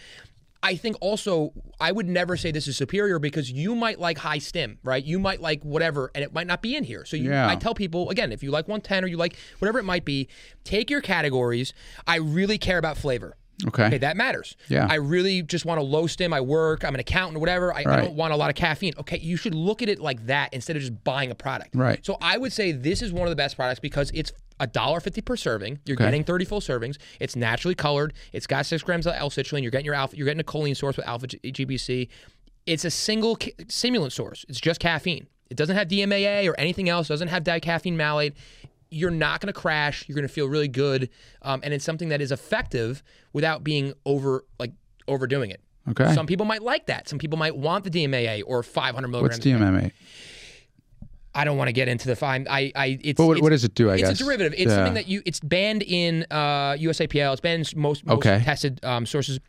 [0.64, 4.38] I think also I would never say this is superior because you might like high
[4.38, 5.04] stim, right?
[5.04, 7.04] You might like whatever, and it might not be in here.
[7.04, 7.46] So you, Yeah.
[7.46, 10.26] I tell people again, if you like 110 or you like whatever it might be,
[10.64, 11.74] take your categories.
[12.06, 13.36] I really care about flavor.
[13.68, 13.86] Okay.
[13.86, 14.56] Okay, that matters.
[14.68, 14.86] Yeah.
[14.90, 16.32] I really just want a low stim.
[16.32, 16.84] I work.
[16.84, 17.72] I'm an accountant or whatever.
[17.72, 18.92] I, I don't want a lot of caffeine.
[18.98, 21.74] Okay, you should look at it like that instead of just buying a product.
[21.74, 22.04] Right.
[22.04, 25.00] So I would say this is one of the best products because it's a dollar
[25.00, 25.78] fifty per serving.
[25.84, 26.04] You're Okay.
[26.04, 26.96] getting 30 full servings.
[27.20, 28.12] It's naturally colored.
[28.32, 29.62] It's got six grams of L-citrulline.
[29.62, 30.16] You're getting your alpha.
[30.16, 32.08] You're getting a choline source with alpha GPC.
[32.66, 34.44] It's a single ca- stimulant source.
[34.48, 35.26] It's just caffeine.
[35.50, 37.08] It doesn't have DMAA or anything else.
[37.08, 38.34] It Doesn't have dicaffeine malate.
[38.94, 40.08] You're not going to crash.
[40.08, 41.10] You're going to feel really good,
[41.42, 43.02] um, and it's something that is effective
[43.32, 44.72] without being over like
[45.08, 45.60] overdoing it.
[45.90, 46.14] Okay.
[46.14, 47.08] Some people might like that.
[47.08, 49.36] Some people might want the DMAA or 500 milligrams.
[49.36, 49.92] What's DMAA?
[51.34, 52.46] I don't want to get into the fine.
[52.48, 53.16] I, I, it's.
[53.18, 53.90] But what, it's, what does it do?
[53.90, 54.52] I it's guess it's a derivative.
[54.52, 54.76] It's Yeah.
[54.76, 55.20] something that you.
[55.26, 57.32] It's banned in uh, USAPL.
[57.32, 58.40] It's banned in most most Okay.
[58.44, 59.40] tested um, sources.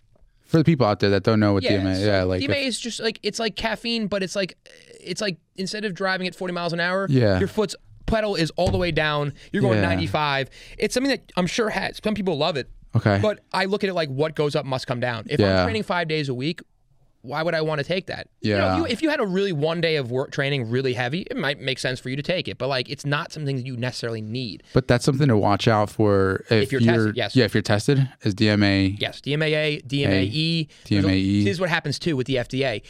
[0.45, 1.95] for the people out there that don't know what Yeah, DMA.
[1.97, 4.57] so Yeah, like DMA if- is just like it's like caffeine, but it's like
[4.99, 7.37] it's like instead of driving at 40 miles an hour, Yeah.
[7.39, 9.33] your foot's pedal is all the way down.
[9.51, 9.87] You're going Yeah.
[9.89, 10.49] 95.
[10.77, 12.69] It's something that I'm sure has some people love it.
[12.95, 13.19] Okay.
[13.21, 15.25] But I look at it like what goes up must come down.
[15.29, 15.59] If Yeah.
[15.61, 16.61] I'm training five days a week,
[17.21, 18.27] why would I want to take that?
[18.41, 18.71] You know, Yeah.
[18.73, 21.35] if, you, if you had a really one day of work training really heavy, it
[21.35, 22.59] might make sense for you to take it.
[22.59, 24.61] But like, it's not something that you necessarily need.
[24.73, 27.35] But that's something to watch out for if, you're tested, yes.
[27.35, 28.95] Yeah, if you're tested, is DMA.
[28.99, 30.67] Yes, DMAA, DMAE.
[30.87, 31.43] There's a- DMAE.
[31.45, 32.83] This is what happens too with the FDA.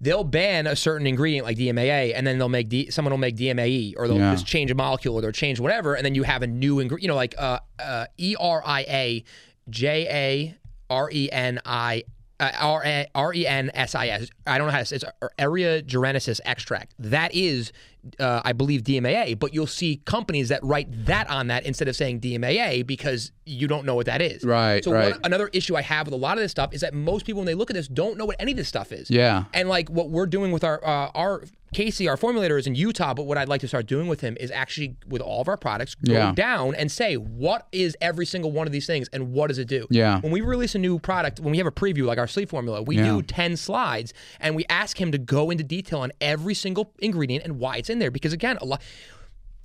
[0.00, 3.36] They'll ban a certain ingredient like DMAA, and then they'll make D, someone will make
[3.36, 4.32] DMAE, or they'll Yeah.
[4.32, 7.02] just change a molecule, or they'll change whatever, and then you have a new ingredient.
[7.02, 9.24] You know, like uh, uh, E R I A
[9.68, 10.54] J A
[10.90, 12.04] R E N I.
[12.40, 14.30] Uh, R A- R E N S I S.
[14.46, 15.02] I don't know how to say it.
[15.02, 16.94] It's area gerenesis extract.
[17.00, 17.72] That is,
[18.20, 19.34] uh, I believe, DMAA.
[19.36, 23.66] But you'll see companies that write that on that instead of saying DMAA because you
[23.66, 24.44] don't know what that is.
[24.44, 25.12] Right, So right.
[25.12, 27.40] one, another issue I have with a lot of this stuff is that most people,
[27.40, 29.10] when they look at this, don't know what any of this stuff is.
[29.10, 29.44] Yeah.
[29.54, 31.42] And like what we're doing with our uh, our
[31.74, 34.38] Casey, our formulator is in Utah, but what I'd like to start doing with him
[34.40, 36.32] is actually with all of our products go Yeah.
[36.34, 39.68] down and say what is every single one of these things and what does it
[39.68, 39.86] do.
[39.90, 40.18] Yeah.
[40.20, 42.80] When we release a new product, when we have a preview like our sleep formula,
[42.82, 43.12] we Yeah.
[43.12, 47.44] do ten slides and we ask him to go into detail on every single ingredient
[47.44, 48.80] and why it's in there because again a lot.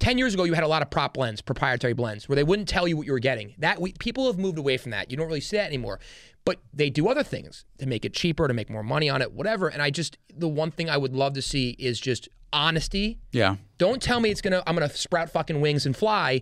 [0.04, 2.68] 10 years ago, you had a lot of prop blends, proprietary blends, where they wouldn't
[2.68, 3.56] tell you what you were getting.
[3.58, 5.10] That we, People have moved away from that.
[5.10, 6.00] You don't really see that anymore.
[6.46, 9.32] but they do other things to make it cheaper, to make more money on it,
[9.32, 9.70] whatever.
[9.70, 13.20] And I just the one thing I would love to see is just honesty.
[13.32, 13.56] Yeah.
[13.78, 16.42] Don't tell me it's gonna I'm gonna sprout fucking wings and fly.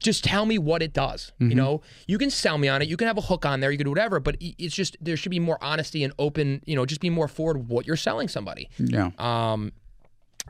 [0.00, 1.30] Just tell me what it does.
[1.34, 1.50] Mm-hmm.
[1.50, 2.88] You know, you can sell me on it.
[2.88, 3.70] You can have a hook on there.
[3.70, 4.18] You can do whatever.
[4.18, 6.60] But it's just there should be more honesty and open.
[6.66, 8.68] You know, just be more forward what you're selling somebody.
[8.78, 9.10] Yeah.
[9.18, 9.70] Um,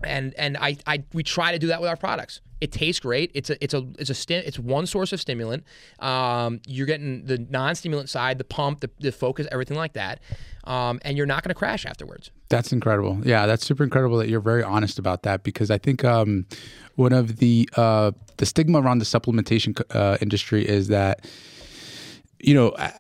[0.05, 2.41] and and I, I we try to do that with our products.
[2.61, 3.33] It tastes great.
[3.35, 5.65] It's a it's a it's a sti- it's one source of stimulant.
[5.99, 10.21] Um, you're getting the non-stimulant side, the pump, the, the focus, everything like that,
[10.65, 12.31] um, and you're not going to crash afterwards.
[12.51, 13.21] That's incredible.
[13.25, 16.47] Yeah, that's super incredible that you're very honest about that because I think um,
[16.95, 21.27] one of the uh, the stigma around the supplementation uh, industry is that
[22.43, 22.91] you know, uh,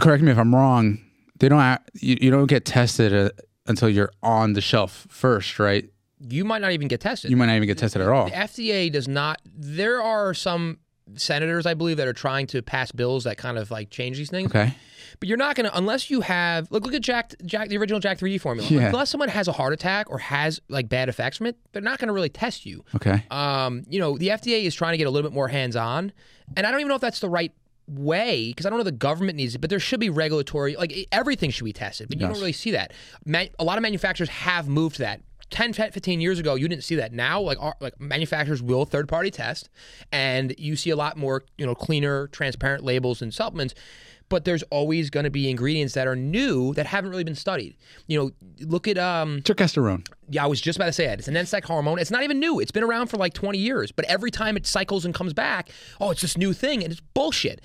[0.00, 0.98] correct me if I'm wrong.
[1.38, 3.30] They don't you, you don't get tested uh,
[3.66, 5.88] until you're on the shelf first, right?
[6.20, 7.30] You might not even get tested.
[7.30, 8.26] You might not even get tested at all.
[8.26, 9.40] The FDA does not.
[9.44, 10.78] There are some
[11.14, 14.30] senators, I believe, that are trying to pass bills that kind of like change these
[14.30, 14.50] things.
[14.50, 14.74] Okay.
[15.20, 17.98] But you're not going to unless you have look look at Jack Jack the original
[17.98, 18.68] Jack 3D formula.
[18.70, 18.88] Yeah.
[18.88, 21.98] Unless someone has a heart attack or has like bad effects from it, they're not
[21.98, 22.84] going to really test you.
[22.94, 23.24] Okay.
[23.30, 26.12] Um, you know, the FDA is trying to get a little bit more hands on,
[26.56, 27.52] and I don't even know if that's the right
[27.86, 31.08] way because I don't know the government needs it, but there should be regulatory like
[31.10, 32.32] everything should be tested, but you Yes.
[32.34, 32.92] don't really see that.
[33.24, 35.20] Man, a lot of manufacturers have moved to that.
[35.50, 37.12] 10, 15 years ago, you didn't see that.
[37.12, 39.68] Now, like, our, like manufacturers will third party test,
[40.12, 43.74] and you see a lot more, you know, cleaner, transparent labels and supplements.
[44.28, 47.78] But there's always going to be ingredients that are new that haven't really been studied.
[48.08, 48.30] You know,
[48.60, 49.40] look at um,
[50.28, 51.18] yeah, I was just about to say it.
[51.18, 51.98] It's an NSAID hormone.
[51.98, 52.60] It's not even new.
[52.60, 53.90] It's been around for like 20 years.
[53.90, 57.00] But every time it cycles and comes back, oh, it's this new thing, and it's
[57.00, 57.62] bullshit.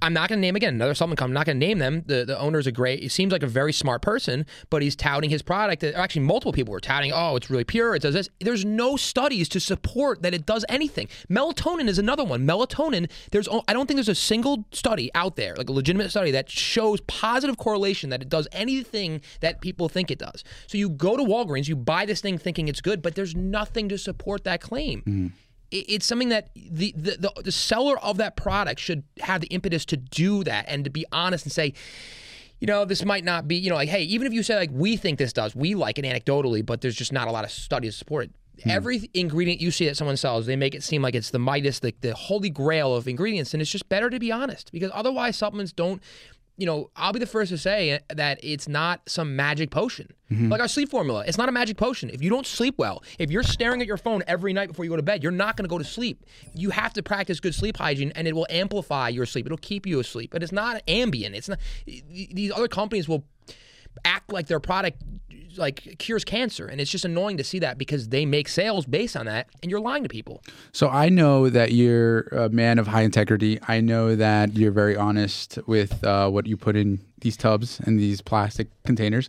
[0.00, 1.32] I'm not going to name again another supplement company.
[1.32, 2.02] I'm not going to name them.
[2.06, 3.00] The the owner's a great.
[3.02, 5.84] He seems like a very smart person, but he's touting his product.
[5.84, 7.12] Actually, multiple people were touting.
[7.14, 7.94] Oh, it's really pure.
[7.94, 8.28] It does this.
[8.40, 11.08] There's no studies to support that it does anything.
[11.30, 12.46] Melatonin is another one.
[12.46, 13.10] Melatonin.
[13.32, 13.48] There's.
[13.68, 17.00] I don't think there's a single study out there, like a legitimate study, that shows
[17.02, 20.42] positive correlation that it does anything that people think it does.
[20.66, 23.88] So you go to Walgreens, you buy this thing thinking it's good, but there's nothing
[23.90, 25.32] to support that claim it-
[25.70, 29.84] it's something that the, the the the seller of that product should have the impetus
[29.86, 31.72] to do that and to be honest and say
[32.60, 34.70] you know this might not be you know like hey even if you say like
[34.72, 37.50] we think this does we like it anecdotally but there's just not a lot of
[37.50, 38.30] studies to support it.
[38.62, 38.70] Hmm.
[38.70, 41.80] Every ingredient you see that someone sells they make it seem like it's the midas
[41.80, 45.36] the, the holy grail of ingredients and it's just better to be honest because otherwise
[45.36, 46.02] supplements don't
[46.56, 50.12] you know, I'll be the first to say that it's not some magic potion.
[50.30, 50.50] Mm-hmm.
[50.50, 52.08] Like our sleep formula, it's not a magic potion.
[52.10, 54.90] If you don't sleep well, if you're staring at your phone every night before you
[54.90, 56.24] go to bed, you're not going to go to sleep.
[56.54, 59.46] You have to practice good sleep hygiene and it will amplify your sleep.
[59.46, 60.30] It'll keep you asleep.
[60.32, 61.34] But it's not Ambien.
[61.34, 63.24] It's not these other companies will
[64.04, 65.02] act like their product
[65.58, 69.16] like cures cancer and it's just annoying to see that because they make sales based
[69.16, 70.42] on that and you're lying to people.
[70.72, 73.58] So I know that you're a man of high integrity.
[73.66, 77.98] I know that you're very honest with uh, what you put in these tubs and
[77.98, 79.28] these plastic containers.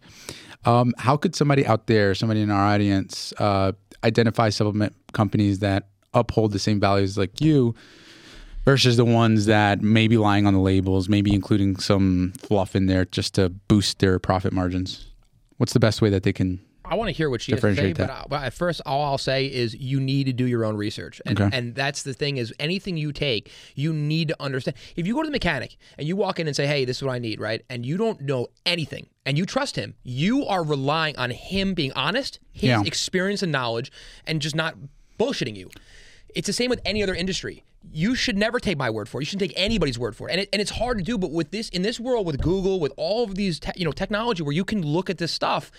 [0.65, 3.71] Um, how could somebody out there, somebody in our audience, uh,
[4.03, 7.75] identify supplement companies that uphold the same values like you
[8.65, 12.87] versus the ones that may be lying on the labels, maybe including some fluff in
[12.87, 15.06] there just to boost their profit margins?
[15.57, 16.59] What's the best way that they can?
[16.89, 18.09] I want to hear what she has to say, Differentiate but.
[18.09, 21.21] I, but at first, all I'll say is you need to do your own research,
[21.25, 21.49] and Okay.
[21.57, 24.77] and that's the thing is anything you take, you need to understand.
[24.95, 27.03] If you go to the mechanic and you walk in and say, "Hey, this is
[27.03, 30.63] what I need," right, and you don't know anything, and you trust him, you are
[30.63, 32.83] relying on him being honest, his Yeah.
[32.85, 33.91] experience and knowledge,
[34.25, 34.77] and just not
[35.19, 35.69] bullshitting you.
[36.35, 37.63] It's the same with any other industry.
[37.91, 39.23] You should never take my word for it.
[39.23, 40.33] You shouldn't take anybody's word for it.
[40.33, 42.79] And, it, and it's hard to do, but with this in this world with Google,
[42.79, 45.71] with all of these te- you know technology where you can look at this stuff,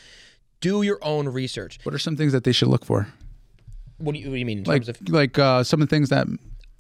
[0.61, 1.79] do your own research.
[1.85, 3.09] What are some things that they should look for?
[3.99, 5.09] What do you, what do you mean in Like, terms of?
[5.09, 6.27] like uh, some of the things that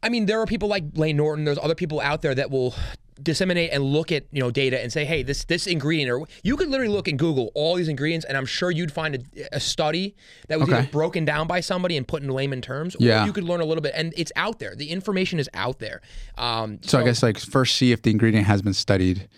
[0.02, 1.44] I mean, there are people like Layne Norton.
[1.44, 2.74] There's other people out there that will
[3.22, 6.56] disseminate and look at you know data and say, hey, this this ingredient, or you
[6.56, 9.60] could literally look in Google all these ingredients, and I'm sure you'd find a, a
[9.60, 10.14] study
[10.48, 10.78] that was Okay.
[10.78, 13.24] either broken down by somebody and put in layman terms, or Yeah.
[13.26, 14.74] you could learn a little bit, and it's out there.
[14.74, 16.00] The information is out there.
[16.36, 19.28] Um, So I guess like first see if the ingredient has been studied.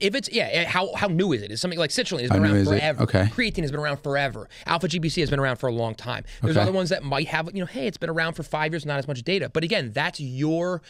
[0.00, 1.50] if it's yeah, how how new is it?
[1.50, 3.02] Is something like citrulline has been How around forever.
[3.02, 3.24] Okay.
[3.24, 4.48] Creatine has been around forever.
[4.66, 6.22] Alpha GPC has been around for a long time.
[6.42, 6.62] There's Okay.
[6.62, 8.98] other ones that might have you know, hey, it's been around for five years, not
[8.98, 9.48] as much data.
[9.52, 10.80] But again, that's your.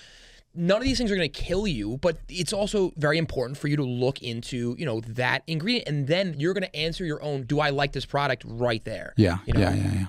[0.54, 3.68] None of these things are going to kill you, but it's also very important for
[3.68, 7.22] you to look into, you know, that ingredient, and then you're going to answer your
[7.22, 7.42] own.
[7.42, 9.14] Do I like this product right there?
[9.16, 9.60] Yeah, You know?
[9.60, 10.06] yeah, yeah, yeah.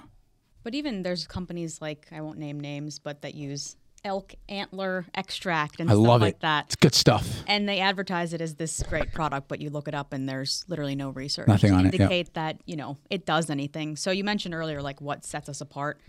[0.63, 5.79] But even there's companies like I won't name names, but that use elk antler extract
[5.79, 6.41] and I stuff love like it.
[6.41, 6.65] that.
[6.65, 7.27] It's good stuff.
[7.47, 10.63] And they advertise it as this great product, but you look it up and there's
[10.67, 12.01] literally no research Nothing to on it, yeah.
[12.03, 13.95] indicate that you know it does anything.
[13.95, 15.99] So you mentioned earlier like what sets us apart.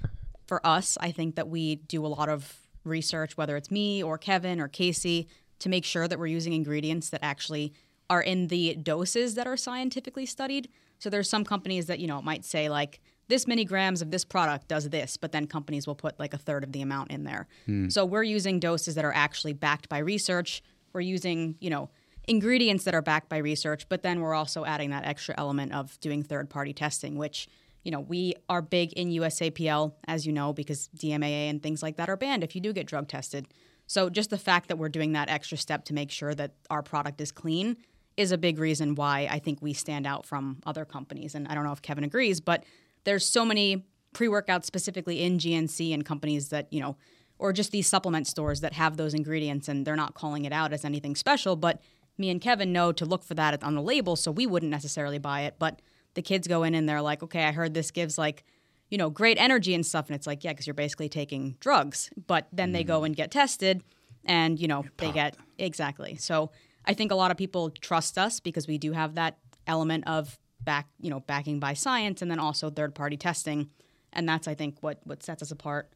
[0.47, 2.55] For us, I think that we do a lot of
[2.87, 5.29] research, whether it's me or Kevin or Casey.
[5.59, 7.73] to make sure that we're using ingredients that actually
[8.09, 10.69] are in the doses that are scientifically studied.
[10.99, 14.25] So there's some companies that, you know, might say like this many grams of this
[14.25, 17.25] product does this, but then companies will put like a third of the amount in
[17.25, 17.49] there.
[17.67, 17.89] Hmm.
[17.89, 20.63] So we're using doses that are actually backed by research.
[20.93, 21.91] We're using, you know,
[22.29, 25.99] ingredients that are backed by research, but then we're also adding that extra element of
[26.01, 27.49] doing third party testing, which,
[27.87, 31.99] you know, we are big in USAPL, as you know, because DMAA and things like
[31.99, 33.47] that are banned if you do get drug tested.
[33.87, 36.83] So just the fact that we're doing that extra step to make sure that our
[36.83, 37.77] product is clean
[38.17, 41.37] is a big reason why I think we stand out from other companies.
[41.37, 42.65] And I don't know if Kevin agrees, but
[43.05, 46.97] there's so many pre-workouts specifically in GNC and companies that, you know,
[47.39, 50.73] or just these supplement stores that have those ingredients and they're not calling it out
[50.73, 51.81] as anything special, but
[52.19, 55.19] me and Kevin know to look for that on the label, so we wouldn't necessarily
[55.19, 55.81] buy it, but
[56.17, 58.45] the kids go in and they're like, "Okay, I heard this gives like
[58.91, 60.07] you know, great energy and stuff.
[60.07, 62.11] And it's like, yeah, because you're basically taking drugs.
[62.27, 63.83] But then they go and get tested
[64.25, 66.17] and, you know, they get exactly.
[66.17, 66.51] So
[66.85, 70.39] I think a lot of people trust us because we do have that element of
[70.61, 73.71] back, you know, backing by science and then also third party testing.
[74.13, 75.91] And that's, I think, what, what sets us apart.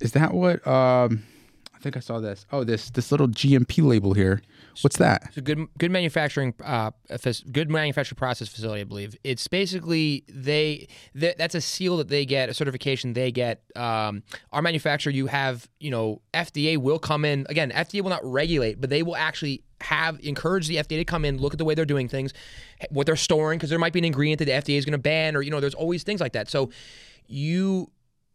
[0.00, 0.66] Is that what?
[0.66, 1.24] Um,
[1.78, 2.44] I think I saw this.
[2.50, 4.42] Oh, this this little GMP label here.
[4.82, 5.22] What's that?
[5.26, 6.90] It's a good good manufacturing uh,
[7.52, 9.16] good manufacturing process facility, I believe.
[9.22, 13.62] It's basically they, they that's a seal that they get, a certification they get.
[13.76, 17.70] Um, our manufacturer, you have, you know, FDA will come in again.
[17.70, 21.38] FDA will not regulate, but they will actually have encourage the FDA to come in,
[21.38, 22.32] look at the way they're doing things,
[22.90, 24.98] what they're storing, because there might be an ingredient that the FDA is going to
[24.98, 26.50] ban, or you know, there's always things like that.
[26.50, 26.70] So
[27.28, 27.90] you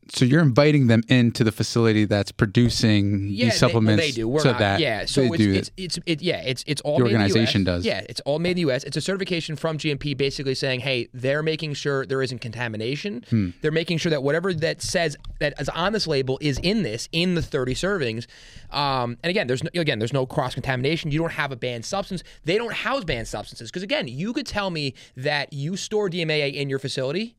[0.10, 4.02] So you're inviting them into the facility that's producing yeah, these supplements.
[4.02, 4.28] They, well, they do.
[4.28, 5.06] We're so not, that yeah.
[5.06, 6.42] So they it's, do it's, it's it yeah.
[6.42, 7.66] It's it's all The made in organization US.
[7.66, 7.86] does.
[7.86, 8.84] Yeah, it's all made in the U.S.
[8.84, 13.24] It's a certification from GMP, basically saying, hey, they're making sure there isn't contamination.
[13.30, 13.50] Hmm.
[13.62, 17.08] They're making sure that whatever that says that is on this label is in this
[17.12, 18.28] in the 30 servings.
[18.72, 21.12] Um, and again, there's no, again there's no cross contamination.
[21.12, 22.24] You don't have a banned substance.
[22.46, 26.54] They don't house banned substances because again, you could tell me that you store DMAA
[26.54, 27.36] in your facility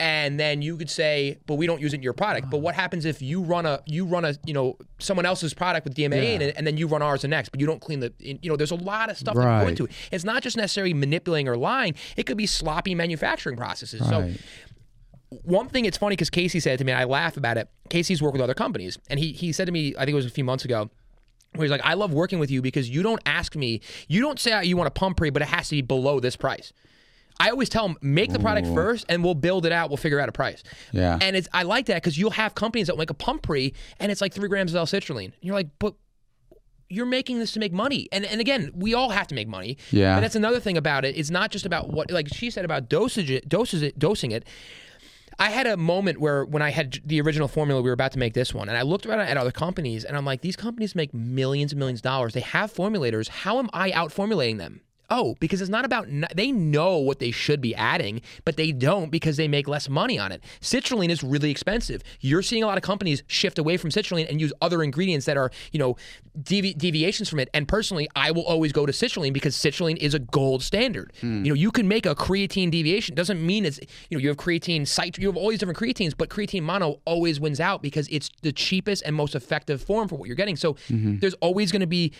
[0.00, 2.74] and then you could say, "But we don't use it in your product." But what
[2.74, 6.34] happens if you run a you run a you know someone else's product with DMA
[6.34, 8.50] in it, and then you run ours the next, but you don't clean the you
[8.50, 9.92] know there's a lot of stuff that go into it.
[10.10, 14.00] It's not just necessarily manipulating or lying; it could be sloppy manufacturing processes.
[14.08, 14.20] So
[15.44, 17.68] one thing it's funny because Casey said to me, and I laugh about it.
[17.88, 20.26] Casey's worked with other companies, and he he said to me, I think it was
[20.26, 20.90] a few months ago.
[21.54, 24.40] Where he's like, I love working with you because you don't ask me, you don't
[24.40, 26.72] say you want a pump pre, but it has to be below this price.
[27.40, 29.90] I always tell them, make the product first and we'll build it out.
[29.90, 30.62] We'll figure out a price.
[30.92, 31.18] Yeah.
[31.20, 33.74] And it's I like that because you'll have companies that will make a pump pre
[33.98, 35.24] and it's like three grams of L-citrulline.
[35.24, 35.94] And you're like, but
[36.88, 38.08] you're making this to make money.
[38.12, 39.78] And and again, we all have to make money.
[39.90, 40.14] Yeah.
[40.14, 41.16] And that's another thing about it.
[41.16, 44.46] It's not just about what like she said about dosage it, doses it, dosing it.
[45.38, 48.18] I had a moment where when I had the original formula, we were about to
[48.18, 50.94] make this one, and I looked around at other companies, and I'm like, these companies
[50.94, 52.34] make millions and millions of dollars.
[52.34, 53.28] They have formulators.
[53.28, 54.82] How am I out formulating them?
[55.14, 59.10] Oh, because it's not about they know what they should be adding, but they don't
[59.10, 60.42] because they make less money on it.
[60.62, 62.02] Citrulline is really expensive.
[62.20, 65.36] You're seeing a lot of companies shift away from citrulline and use other ingredients that
[65.36, 65.98] are, you know,
[66.42, 67.50] devi- deviations from it.
[67.52, 71.12] And personally, I will always go to citrulline because citrulline is a gold standard.
[71.20, 71.44] Hmm.
[71.44, 73.14] You know, you can make a creatine deviation.
[73.14, 76.14] Doesn't mean it's, you know, you have creatine cit- you have all these different creatines,
[76.16, 80.16] but creatine mono always wins out because it's the cheapest and most effective form for
[80.16, 80.56] what you're getting.
[80.56, 81.18] So mm-hmm.
[81.18, 82.14] there's always going to be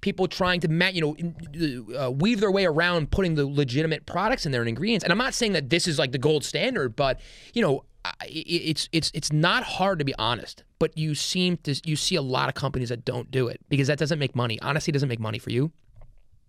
[0.00, 4.52] people trying to you know uh, weave their way around putting the legitimate products in
[4.52, 5.04] there and ingredients.
[5.04, 7.20] And i'm not saying that this is like the gold standard but
[7.54, 7.84] you know
[8.24, 12.22] it's it's it's not hard to be honest but you seem to you see a
[12.22, 14.60] lot of companies that don't do it because that doesn't make money.
[14.60, 15.72] Honestly doesn't make money for you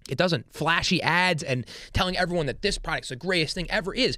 [0.10, 0.52] it doesn't.
[0.54, 4.18] Flashy ads and telling everyone that this product's the greatest thing ever is.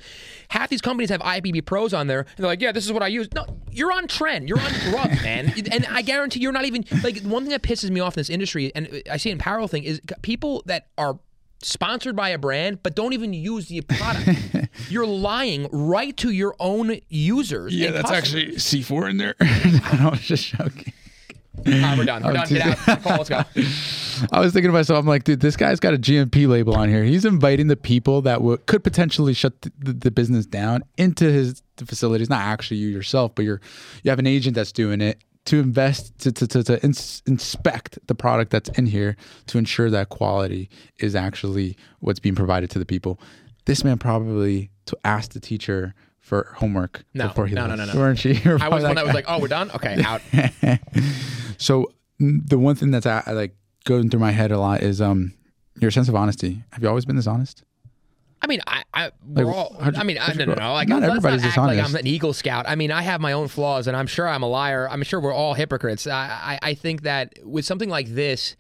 [0.50, 3.04] Half these companies have IFBB pros on there, and they're like, "Yeah, this is what
[3.04, 4.50] I use." No, you're on trend.
[4.50, 5.54] You're on drug, man.
[5.72, 8.30] And I guarantee you're not even like one thing that pisses me off in this
[8.30, 11.18] industry, and I see it in Powerful thing is people that are
[11.62, 14.40] sponsored by a brand but don't even use the product.
[14.90, 17.76] you're lying right to your own users.
[17.76, 18.56] Yeah, that's customers.
[18.56, 19.36] actually C4 in there.
[19.42, 20.94] I was just joking.
[21.66, 22.24] We're done.
[22.24, 22.48] We're done.
[22.48, 23.06] Get out.
[23.06, 23.44] Let's go.
[24.32, 26.90] I was thinking to myself, I'm like, dude, this guy's got a GMP label on
[26.90, 27.04] here.
[27.04, 31.32] He's inviting the people that would, could potentially shut the, the, the business down into
[31.32, 32.30] his facilities.
[32.30, 33.62] Not actually you yourself, but you're
[34.04, 37.98] you have an agent that's doing it to invest to to, to, to ins- inspect
[38.08, 39.16] the product that's in here
[39.48, 43.20] to ensure that quality is actually what's being provided to the people.
[43.66, 45.94] This man probably to ask the teacher
[46.30, 47.88] for homework No, before he no, no, left.
[47.88, 48.00] no, no.
[48.00, 48.36] Weren't you?
[48.62, 49.72] I was one that was like, "Oh, we're done.
[49.72, 50.22] Okay, out."
[51.58, 55.34] so the one thing that's uh, like going through my head a lot is um
[55.80, 56.64] your sense of honesty.
[56.72, 57.64] Have you always been this honest?
[58.42, 59.76] I mean, I, I we're Like, all.
[59.80, 60.74] I mean, I no, no, no.
[60.74, 62.66] Like, Not everybody's not act like I'm an Eagle Scout.
[62.70, 64.88] I mean, I have my own flaws, and I'm sure I'm a liar.
[64.90, 66.08] I'm sure we're all hypocrites.
[66.08, 68.56] I, I, I think that with something like this,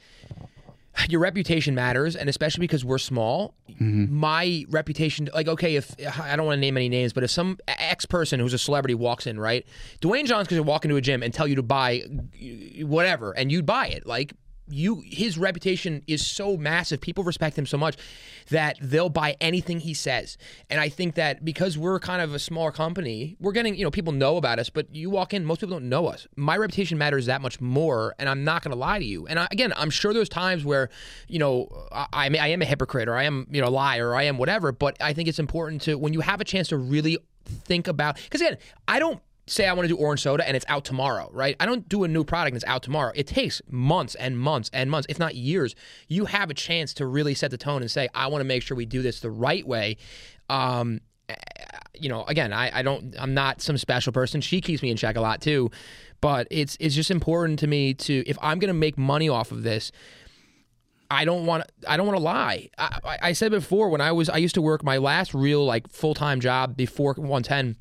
[1.07, 4.13] your reputation matters, and especially because we're small, mm-hmm.
[4.13, 7.57] my reputation, like, okay, if I don't want to name any names, but if some
[7.67, 9.65] ex person who's a celebrity walks in, right?
[10.01, 12.03] Dwayne Johns could walk into a gym and tell you to buy
[12.81, 14.05] whatever, and you'd buy it.
[14.05, 14.33] Like,
[14.69, 17.97] you his reputation is so massive people respect him so much
[18.49, 20.37] that they'll buy anything he says.
[20.69, 23.91] And i think that because we're kind of a smaller company we're getting you know
[23.91, 26.27] people know about us but you walk in most people don't know us.
[26.35, 29.27] My reputation matters that much more and i'm not going to lie to you.
[29.27, 30.89] And I, again i'm sure there's times where
[31.27, 34.09] you know I, I I am a hypocrite or i am you know a liar
[34.09, 36.69] or i am whatever but i think it's important to when you have a chance
[36.69, 40.47] to really think about because again i don't say I want to do orange soda
[40.47, 41.55] and it's out tomorrow, right?
[41.59, 43.11] I don't do a new product and it's out tomorrow.
[43.15, 45.75] It takes months and months and months, if not years.
[46.07, 48.63] You have a chance to really set the tone and say, I want to make
[48.63, 49.97] sure we do this the right way.
[50.49, 51.01] Um,
[51.99, 54.41] you know, again, I, I don't, I'm not some special person.
[54.41, 55.69] She keeps me in check a lot too,
[56.21, 59.51] but it's it's just important to me to if I'm going to make money off
[59.51, 59.91] of this.
[61.11, 62.69] I don't want I don't want to lie.
[62.77, 65.89] I, I- said before when I was I used to work my last real like
[65.89, 67.77] full time job before 110.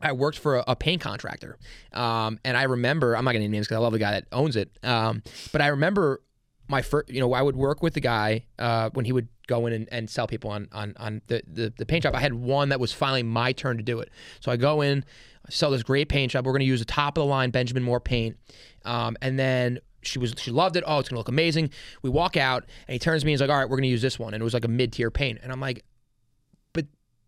[0.00, 1.58] I worked for a, a paint contractor,
[1.92, 4.12] um, and I remember I'm not going to name names because I love the guy
[4.12, 4.70] that owns it.
[4.82, 6.22] Um, but I remember
[6.68, 9.66] my first, you know, I would work with the guy uh, when he would go
[9.66, 12.14] in and, and sell people on on on the, the the paint job.
[12.14, 14.10] I had one that was finally my turn to do it.
[14.40, 15.04] So I go in,
[15.48, 16.46] sell this great paint job.
[16.46, 18.36] We're going to use the top of the line Benjamin Moore paint,
[18.84, 20.84] um, and then she was she loved it.
[20.86, 21.70] Oh, it's gonna look amazing.
[22.02, 23.88] We walk out, and he turns to me and he's like, "All right, we're gonna
[23.88, 25.84] use this one," and it was like a mid tier paint, and I'm like,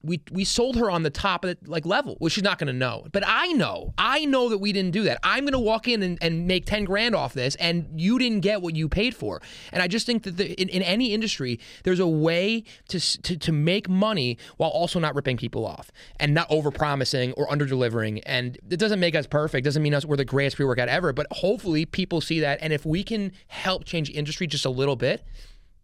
[0.02, 2.68] we we sold her on the top of the like level, which she's not going
[2.68, 3.06] to know.
[3.12, 5.18] But I know, I know that we didn't do that.
[5.22, 8.40] I'm going to walk in and, and make ten grand off this, and you didn't
[8.40, 9.42] get what you paid for.
[9.72, 13.36] And I just think that the, in, in any industry, there's a way to, to
[13.36, 17.66] to make money while also not ripping people off and not over promising or under
[17.66, 18.20] delivering.
[18.20, 19.64] And it doesn't make us perfect.
[19.64, 21.12] Doesn't mean us we're the greatest pre workout ever.
[21.12, 24.96] But hopefully, people see that, and if we can help change industry just a little
[24.96, 25.24] bit.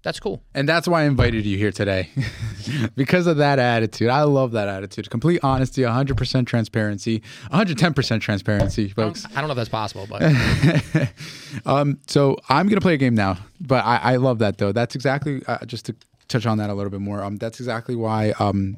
[0.06, 0.40] That's cool.
[0.54, 2.10] And that's why I invited you here today.
[2.94, 4.08] because of that attitude.
[4.08, 5.10] I love that attitude.
[5.10, 9.26] Complete honesty, 100% transparency, 110% transparency, folks.
[9.34, 10.22] I don't know if that's possible, but
[11.66, 14.70] um, so I'm going to play a game now, but I, I love that though.
[14.70, 15.96] That's exactly, uh, just to
[16.28, 18.76] touch on that a little bit more, um, that's exactly why um,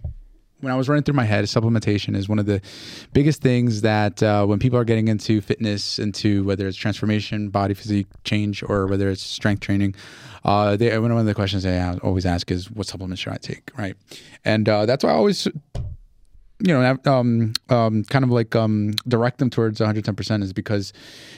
[0.61, 2.61] when I was running through my head, supplementation is one of the
[3.13, 7.75] biggest things that uh, when people are getting into fitness, into whether it's transformation, body
[7.75, 9.95] physique change, or whether it's strength training,
[10.45, 13.71] uh, they, one of the questions they always ask is, "What supplements should I take?"
[13.77, 13.97] Right,
[14.45, 15.49] and uh, that's why I always
[16.61, 20.93] you know, um, um, kind of like um, direct them towards 110% is because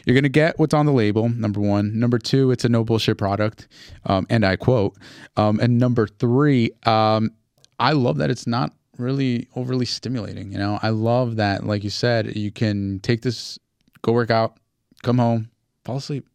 [0.07, 1.29] you're going to get what's on the label.
[1.29, 1.99] Number one.
[1.99, 3.69] Number two, it's a no bullshit product,
[4.07, 4.97] um, and I quote.
[5.37, 7.31] Um, and number three, um,
[7.79, 10.53] I love that it's not really overly stimulating.
[10.53, 13.59] You know, I love that, like you said, you can take this,
[14.03, 14.57] go work out,
[15.03, 15.51] come home,
[15.85, 16.27] fall asleep,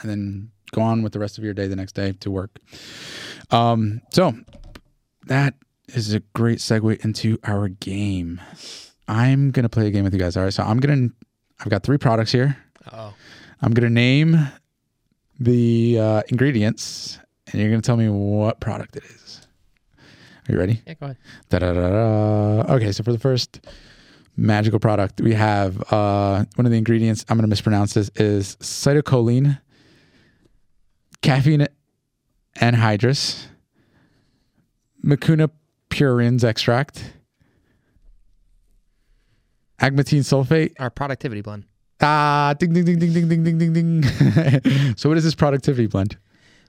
[0.00, 2.58] and then go on with the rest of your day the next day to work.
[3.50, 4.32] Um, so
[5.26, 5.54] that
[5.88, 8.40] is a great segue into our game.
[9.08, 10.36] I'm gonna play a game with you guys.
[10.36, 11.08] All right, so I'm gonna.
[11.60, 12.56] I've got three products here.
[12.92, 13.12] oh,
[13.60, 14.36] I'm gonna name
[15.38, 17.18] the uh, ingredients,
[17.50, 19.46] and you're gonna tell me what product it is.
[20.48, 20.80] Are you ready?
[20.86, 21.16] yeah, go ahead.
[21.48, 22.74] Da-da-da-da.
[22.74, 23.60] Okay, so for the first
[24.36, 27.24] magical product, we have uh, one of the ingredients.
[27.28, 28.10] I'm gonna mispronounce this.
[28.16, 29.60] Is cytocholine,
[31.22, 31.66] caffeine
[32.56, 33.46] anhydrous,
[35.04, 35.50] mucuna
[35.90, 37.12] pruriens extract,
[39.80, 40.72] agmatine sulfate.
[40.78, 41.64] Our productivity blend.
[42.02, 44.02] Ah, ding ding ding ding ding ding ding ding ding.
[44.96, 46.16] so what is this productivity blend?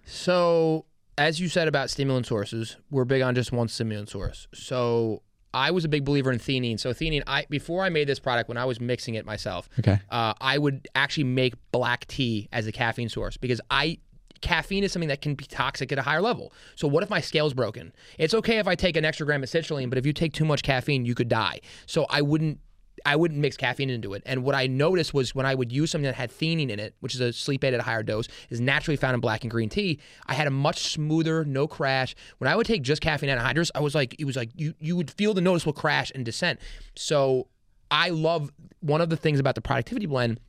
[0.05, 0.85] So,
[1.17, 4.47] as you said about stimulant sources, we're big on just one stimulant source.
[4.53, 5.21] So,
[5.53, 6.79] I was a big believer in theanine.
[6.79, 9.99] So, theanine, I before I made this product, when I was mixing it myself, Okay.
[10.09, 13.99] uh, I would actually make black tea as a caffeine source because I
[14.41, 16.53] caffeine is something that can be toxic at a higher level.
[16.75, 17.93] So what if my scale's broken?
[18.17, 20.45] It's okay if I take an extra gram of citrulline, but if you take too
[20.45, 21.61] much caffeine, you could die.
[21.85, 22.59] So I wouldn't
[23.05, 24.21] I wouldn't mix caffeine into it.
[24.25, 26.95] And what I noticed was when I would use something that had theanine in it,
[26.99, 29.49] which is a sleep aid at a higher dose, is naturally found in black and
[29.49, 32.15] green tea, I had a much smoother, no crash.
[32.37, 34.95] When I would take just caffeine anhydrous, I was like, it was like you you
[34.95, 36.59] would feel the noticeable crash and descent.
[36.95, 37.47] So
[37.89, 38.51] I love
[38.81, 40.39] one of the things about the productivity blend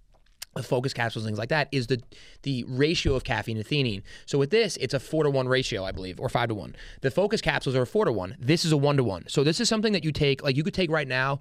[0.61, 2.03] focus capsules, things like that, is the
[2.43, 4.03] the ratio of caffeine and theanine.
[4.27, 6.77] So with this, it's a four to one ratio, I believe, or five to one.
[7.01, 8.37] The focus capsules are a four to one.
[8.39, 9.25] This is a one to one.
[9.29, 11.41] So this is something that you take, like you could take right now,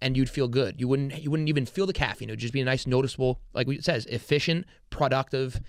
[0.00, 0.80] and you'd feel good.
[0.80, 2.28] You wouldn't you wouldn't even feel the caffeine.
[2.28, 5.60] It would just be a nice, noticeable, like it says, efficient, productive.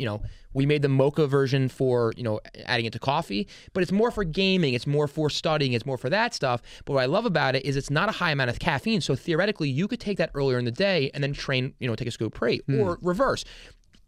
[0.00, 0.22] You know,
[0.54, 4.10] we made the mocha version for you know adding it to coffee, but it's more
[4.10, 4.74] for gaming.
[4.74, 5.74] It's more for studying.
[5.74, 6.62] It's more for that stuff.
[6.84, 9.00] But what I love about it is it's not a high amount of caffeine.
[9.00, 11.74] So theoretically, you could take that earlier in the day and then train.
[11.78, 13.44] You know, take a scoop pre or reverse.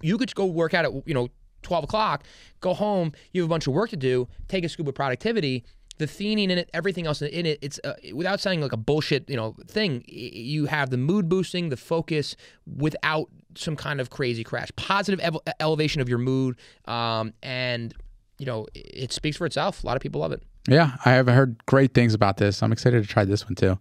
[0.00, 1.28] You could go work out at you know
[1.62, 2.24] 12 o'clock,
[2.60, 5.64] go home, you have a bunch of work to do, take a scoop of productivity.
[5.98, 9.28] The theanine in it, everything else in it, it's uh, without sounding like a bullshit,
[9.28, 10.02] you know, thing.
[10.08, 12.34] You have the mood boosting, the focus,
[12.66, 14.70] without some kind of crazy crash.
[14.76, 17.94] Positive ev- elevation of your mood, um, and
[18.38, 19.84] you know, it speaks for itself.
[19.84, 20.42] A lot of people love it.
[20.68, 22.62] Yeah, I have heard great things about this.
[22.62, 23.78] I'm excited to try this one too.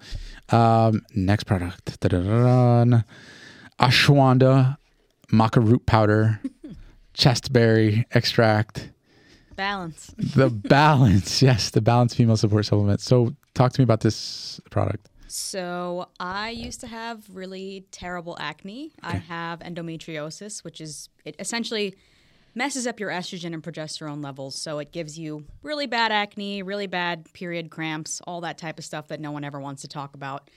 [0.56, 2.00] Um, next product,
[3.80, 4.78] ashwagandha
[5.32, 6.40] maca root powder,
[7.14, 8.90] chasteberry extract.
[9.56, 10.14] Balance.
[10.18, 13.00] The balance, yes, the balance female support supplement.
[13.02, 15.08] So, talk to me about this product.
[15.32, 18.92] So I used to have really terrible acne.
[19.02, 21.96] I have endometriosis, which is it essentially
[22.54, 24.56] messes up your estrogen and progesterone levels.
[24.56, 28.84] So it gives you really bad acne, really bad period cramps, all that type of
[28.84, 30.50] stuff that no one ever wants to talk about.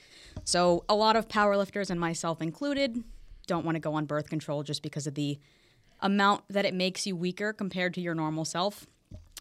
[0.43, 3.05] So a lot of powerlifters and myself included
[3.47, 5.39] don't want to go on birth control just because of the
[6.01, 8.87] amount that it makes you weaker compared to your normal self.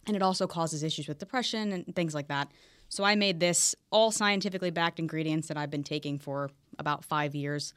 [0.06, 2.52] And it also causes issues with depression and things like that.
[2.94, 7.34] So I made this all scientifically backed ingredients that I've been taking for about five
[7.34, 7.74] years.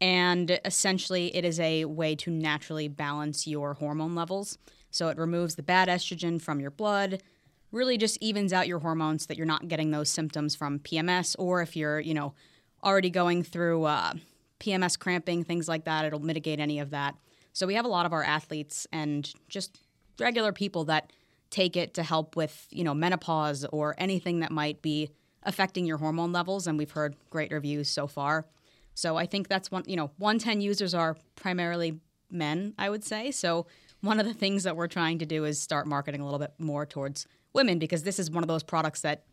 [0.00, 4.58] And essentially, it is a way to naturally balance your hormone levels.
[4.90, 7.22] So it removes the bad estrogen from your blood,
[7.70, 11.36] really just evens out your hormones so that you're not getting those symptoms from PMS,
[11.38, 12.34] or if you're, you know,
[12.82, 14.14] already going through uh,
[14.58, 17.14] PMS cramping, things like that, it'll mitigate any of that.
[17.52, 19.78] So we have a lot of our athletes and just
[20.18, 21.12] regular people that
[21.50, 25.10] take it to help with, you know, menopause or anything that might be
[25.42, 26.66] affecting your hormone levels.
[26.66, 28.46] And we've heard great reviews so far.
[28.94, 33.30] So I think that's one, you know, 110 users are primarily men, I would say.
[33.30, 33.66] So
[34.00, 36.52] one of the things that we're trying to do is start marketing a little bit
[36.58, 39.24] more towards women because this is one of those products that,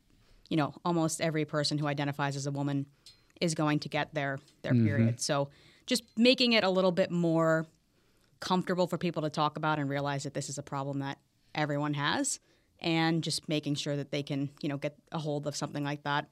[0.49, 2.85] you know, almost every person who identifies as a woman
[3.41, 4.85] is going to get their their Mm-hmm.
[4.85, 5.19] period.
[5.19, 5.49] So
[5.85, 7.65] just making it a little bit more
[8.39, 11.17] comfortable for people to talk about and realize that this is a problem that
[11.55, 12.39] everyone has
[12.79, 16.03] and just making sure that they can, you know, get a hold of something like
[16.03, 16.27] that.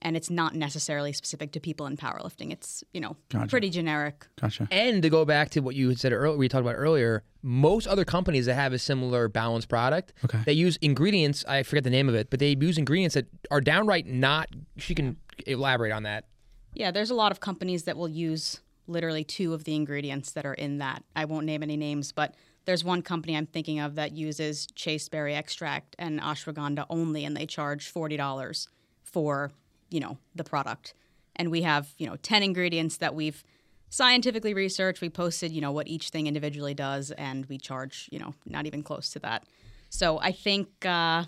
[0.00, 2.52] And it's not necessarily specific to people in powerlifting.
[2.52, 3.48] It's, you know, Gotcha.
[3.48, 4.28] pretty generic.
[4.40, 4.68] Gotcha.
[4.70, 7.88] And to go back to what you had said earlier, we talked about earlier, most
[7.88, 10.38] other companies that have a similar balanced product, Okay.
[10.46, 11.44] they use ingredients.
[11.48, 14.48] I forget the name of it, but they use ingredients that are downright not.
[14.76, 15.16] She can
[15.48, 16.26] elaborate on that.
[16.74, 20.46] Yeah, there's a lot of companies that will use literally two of the ingredients that
[20.46, 21.02] are in that.
[21.16, 22.36] I won't name any names, but
[22.68, 27.46] there's one company I'm thinking of that uses chasteberry extract and ashwagandha only, and they
[27.46, 28.68] charge forty dollars
[29.02, 29.50] for
[29.88, 30.92] you know the product.
[31.36, 33.42] And we have you know ten ingredients that we've
[33.88, 35.00] scientifically researched.
[35.00, 38.66] We posted you know what each thing individually does, and we charge you know not
[38.66, 39.44] even close to that.
[39.88, 41.24] So I think uh,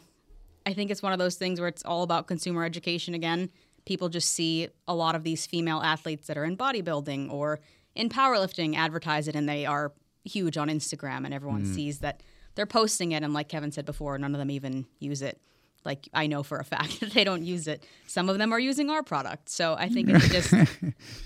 [0.66, 3.48] I think it's one of those things where it's all about consumer education again.
[3.86, 7.60] People just see a lot of these female athletes that are in bodybuilding or
[7.94, 9.92] in powerlifting advertise it and they are
[10.24, 11.74] huge on Instagram and everyone mm.
[11.74, 12.22] sees that
[12.54, 15.40] they're posting it and like Kevin said before, none of them even use it.
[15.84, 17.84] Like I know for a fact that they don't use it.
[18.06, 19.48] Some of them are using our product.
[19.48, 20.52] So I think it's just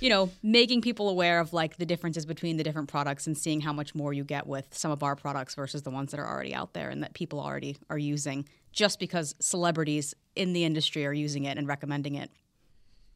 [0.00, 3.60] you know, making people aware of like the differences between the different products and seeing
[3.60, 6.28] how much more you get with some of our products versus the ones that are
[6.28, 11.06] already out there and that people already are using just because celebrities in the industry
[11.06, 12.30] are using it and recommending it.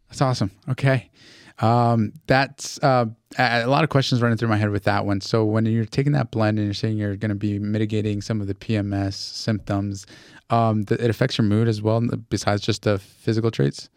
[0.09, 0.51] That's awesome.
[0.69, 1.11] Okay.
[1.61, 3.07] Um, that's uh,
[3.37, 5.21] a lot of questions running through my head with that one.
[5.21, 8.41] So when you're taking that blend and you're saying you're going to be mitigating some
[8.41, 10.07] of the PMS symptoms,
[10.51, 12.01] um, th- it affects your mood as well,
[12.31, 13.89] besides just the physical traits.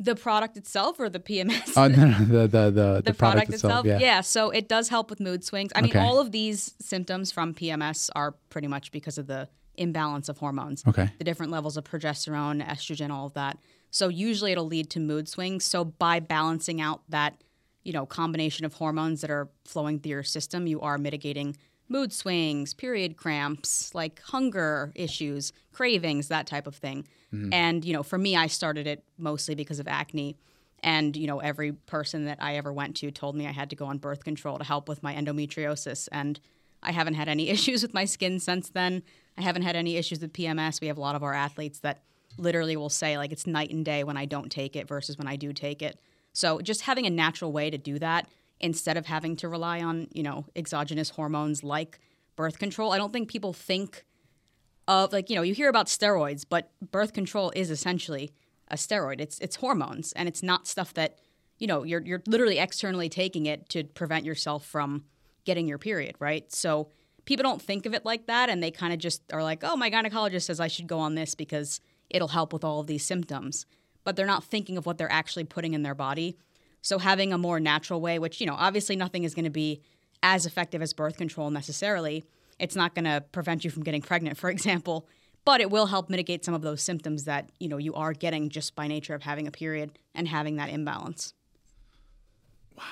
[0.00, 1.74] The product itself or the PMS?
[1.76, 3.86] Oh no, no the the the, the, product, itself.
[3.86, 4.22] Yeah.
[4.22, 5.70] so it does help with mood swings.
[5.76, 6.00] I mean, Okay.
[6.00, 10.82] all of these symptoms from PMS are pretty much because of the imbalance of hormones.
[10.86, 11.10] Okay.
[11.18, 13.58] The different levels of progesterone, estrogen, all of that.
[13.94, 15.64] So usually it'll lead to mood swings.
[15.64, 17.40] So by balancing out that,
[17.84, 21.56] you know, combination of hormones that are flowing through your system, you are mitigating
[21.88, 27.06] mood swings, period cramps, like hunger issues, cravings, that type of thing.
[27.32, 27.54] Mm-hmm.
[27.54, 30.36] And, you know, for me, I started it mostly because of acne.
[30.82, 33.76] And, you know, every person that I ever went to told me I had to
[33.76, 36.08] go on birth control to help with my endometriosis.
[36.10, 36.40] And
[36.82, 39.04] I haven't had any issues with my skin since then.
[39.38, 40.80] I haven't had any issues with PMS.
[40.80, 42.02] We have a lot of our athletes that
[42.36, 45.26] literally will say, like, it's night and day when I don't take it versus when
[45.26, 45.98] I do take it.
[46.32, 48.28] So just having a natural way to do that
[48.60, 52.00] instead of having to rely on, you know, exogenous hormones like
[52.36, 52.92] birth control.
[52.92, 54.04] I don't think people think
[54.86, 58.32] of like you know you hear about steroids but birth control is essentially
[58.68, 61.18] a steroid it's it's hormones and it's not stuff that
[61.58, 65.04] you know you're you're literally externally taking it to prevent yourself from
[65.44, 66.88] getting your period right so
[67.24, 69.76] people don't think of it like that and they kind of just are like oh
[69.76, 71.80] my gynecologist says I should go on this because
[72.10, 73.66] it'll help with all of these symptoms
[74.04, 76.36] but they're not thinking of what they're actually putting in their body
[76.82, 79.80] so having a more natural way which you know obviously nothing is going to be
[80.22, 82.24] as effective as birth control necessarily
[82.58, 85.06] it's not going to prevent you from getting pregnant, for example,
[85.44, 88.48] but it will help mitigate some of those symptoms that you know you are getting
[88.48, 91.34] just by nature of having a period and having that imbalance.
[92.76, 92.84] Wow.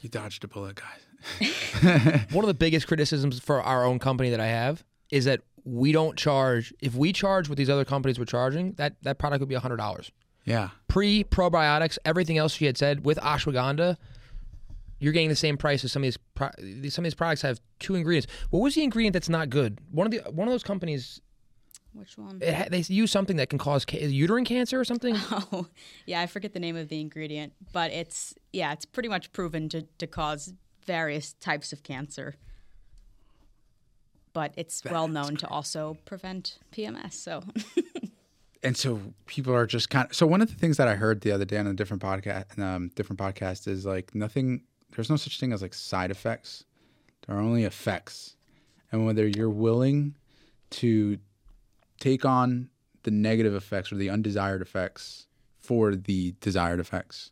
[0.00, 2.22] You dodged a bullet, guys.
[2.32, 5.92] One of the biggest criticisms for our own company that I have is that we
[5.92, 6.72] don't charge.
[6.80, 9.76] If we charge what these other companies were charging, that that product would be hundred
[9.76, 10.10] dollars.
[10.44, 10.70] Yeah.
[10.88, 13.96] Pre probiotics, everything else she had said with ashwagandha,
[14.98, 16.18] you're getting the same price as some of these.
[16.34, 16.50] Pro-
[16.88, 18.26] some of these products have two ingredients.
[18.50, 19.78] What was the ingredient that's not good?
[19.90, 21.20] One of the one of those companies.
[21.92, 22.38] Which one?
[22.40, 25.16] It they use something that can cause ca- uterine cancer or something.
[25.52, 25.66] Oh,
[26.06, 29.68] yeah, I forget the name of the ingredient, but it's yeah, it's pretty much proven
[29.70, 30.52] to, to cause
[30.86, 32.36] various types of cancer.
[34.40, 37.12] But it's well known to also prevent PMS.
[37.12, 37.42] So.
[38.62, 41.22] And so people are just kind of so one of the things that i heard
[41.22, 44.60] the other day on a different podcast um, different podcast is like nothing
[44.94, 46.64] there's no such thing as like side effects.
[47.26, 48.36] There are only effects.
[48.92, 50.14] And whether you're willing
[50.72, 51.16] to
[52.00, 52.68] take on
[53.04, 55.26] the negative effects or the undesired effects
[55.58, 57.30] for the desired effects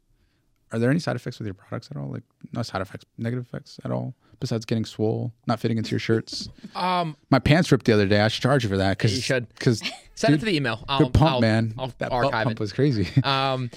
[0.73, 2.09] are there any side effects with your products at all?
[2.09, 6.01] Like no side effects negative effects at all besides getting swole not fitting into your
[6.01, 9.15] shirts Um, my pants ripped the other day i should charge you for that because
[9.15, 9.49] you should.
[9.55, 9.83] because
[10.15, 10.85] send it to the email.
[10.89, 11.75] I'll, Good pump, I'll- man.
[11.79, 12.61] I'll that archive pump it.
[12.61, 13.09] was crazy.
[13.25, 13.71] Um,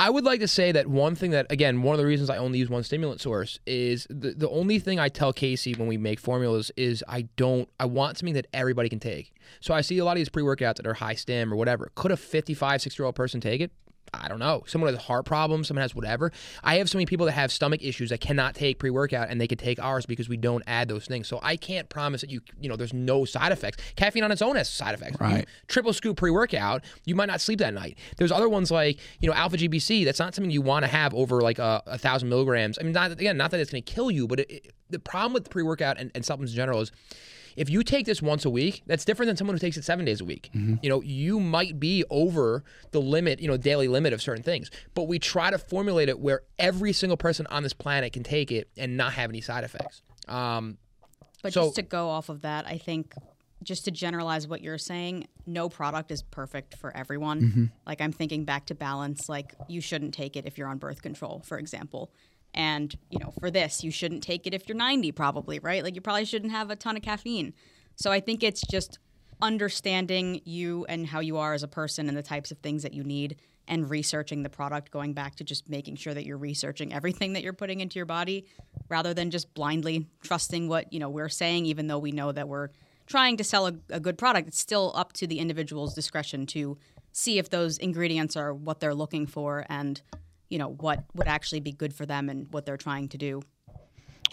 [0.00, 2.36] I would like to say that one thing that, again, one of the reasons I
[2.36, 5.96] only use one stimulant source is the, the only thing I tell Casey when we
[5.96, 9.32] make formulas is I don't, I want something that everybody can take.
[9.60, 11.90] So I see a lot of these pre workouts that are high stim or whatever.
[11.96, 13.72] Could a 55, 60 year old person take it?
[14.14, 14.64] I don't know.
[14.66, 16.32] Someone has heart problems, someone has whatever.
[16.64, 19.40] I have so many people that have stomach issues that cannot take pre workout and
[19.40, 21.28] they could take ours because we don't add those things.
[21.28, 23.82] So I can't promise that you, you know, there's no side effects.
[23.96, 25.16] Caffeine on its own has side effects.
[25.20, 25.46] You Right.
[25.66, 27.98] triple scoop pre workout, you might not sleep that night.
[28.16, 30.04] There's other ones like you know alpha GPC.
[30.04, 32.78] That's not something you want to have over like a, a thousand milligrams.
[32.78, 34.98] I mean, not again, not that it's going to kill you, but it, it- the
[34.98, 36.90] problem with pre workout and, and supplements in general is.
[37.58, 40.04] If you take this once a week, that's different than someone who takes it seven
[40.04, 40.48] days a week.
[40.54, 44.70] You know, you might be over the limit, you know, daily limit of certain things.
[44.94, 48.52] But we try to formulate it where every single person on this planet can take
[48.52, 50.02] it and not have any side effects.
[50.28, 50.78] Um,
[51.42, 53.14] But So- just to go off of that, I think
[53.62, 57.72] just to generalize what you're saying, no product is perfect for everyone.
[57.86, 61.02] Like I'm thinking back to balance, like you shouldn't take it if you're on birth
[61.02, 62.12] control, for example.
[62.58, 65.84] And, you know, for this, you shouldn't take it if you're 90 probably, right?
[65.84, 67.54] Like you probably shouldn't have a ton of caffeine.
[67.94, 68.98] So I think it's just
[69.40, 72.92] understanding you and how you are as a person and the types of things that
[72.92, 73.36] you need
[73.68, 77.44] and researching the product going back to just making sure that you're researching everything that
[77.44, 78.44] you're putting into your body
[78.88, 82.48] rather than just blindly trusting what you know we're saying even though we know that
[82.48, 82.70] we're
[83.06, 86.76] trying to sell a, a good product it's still up to the individual's discretion to
[87.12, 90.00] see if those ingredients are what they're looking for and
[90.48, 93.42] you know what would actually be good for them and what they're trying to do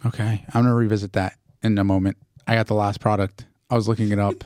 [0.06, 2.18] okay, I'm gonna revisit that in a moment.
[2.48, 3.46] I got the last product.
[3.70, 4.44] I was looking it up.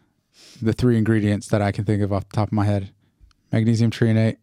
[0.62, 2.92] the three ingredients that I can think of off the top of my head:
[3.52, 4.36] magnesium threonate.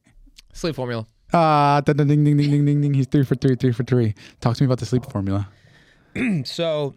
[0.53, 1.05] sleep formula.
[1.31, 2.93] Ah, ding, ding, ding, ding, ding, ding, ding.
[2.93, 4.15] He's three for three, three for three.
[4.41, 5.47] Talk to me about the sleep formula.
[6.43, 6.95] So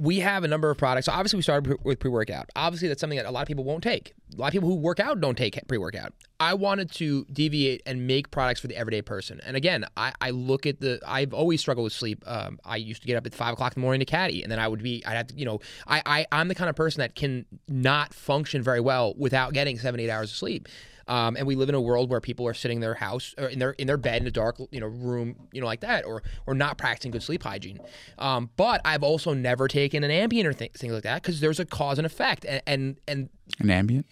[0.00, 1.06] we have a number of products.
[1.06, 2.48] So obviously, we started pre- with pre-workout.
[2.56, 4.14] Obviously, that's something that a lot of people won't take.
[4.34, 6.14] A lot of people who work out don't take pre-workout.
[6.40, 9.40] I wanted to deviate and make products for the everyday person.
[9.44, 11.00] And again, I, I look at the.
[11.06, 12.24] I've always struggled with sleep.
[12.26, 14.50] Um, I used to get up at five o'clock in the morning to caddy, and
[14.50, 15.04] then I would be.
[15.04, 18.14] I'd have to, you know, I, I I'm the kind of person that can not
[18.14, 20.66] function very well without getting seven eight hours of sleep.
[21.10, 23.48] Um, and we live in a world where people are sitting in their house or
[23.48, 26.04] in their in their bed in a dark you know room you know like that
[26.04, 27.80] or or not practicing good sleep hygiene.
[28.18, 31.58] Um, but I've also never taken an Ambien or th- things like that because there's
[31.58, 34.06] a cause and effect and, and and An ambient,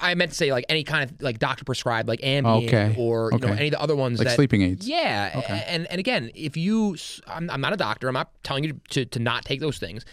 [0.00, 2.94] I meant to say like any kind of like doctor prescribed like Ambien Okay.
[2.98, 4.88] or you know any of the other ones like that sleeping aids.
[4.88, 8.08] yeah, and and again, if you, I'm, I'm not a doctor.
[8.08, 10.06] I'm not telling you to, to not take those things,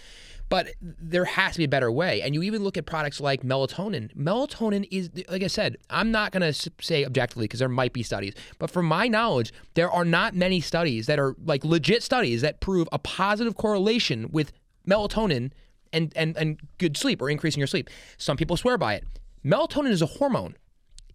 [0.50, 2.22] but there has to be a better way.
[2.22, 4.14] And you even look at products like melatonin.
[4.16, 8.04] Melatonin is, like I said, I'm not going to say objectively because there might be
[8.04, 12.42] studies, but from my knowledge, there are not many studies that are like legit studies
[12.42, 14.52] that prove a positive correlation with
[14.88, 15.52] melatonin
[15.94, 17.90] and and and good sleep or increasing your sleep.
[18.18, 19.04] Some people swear by it.
[19.46, 20.56] Melatonin is a hormone.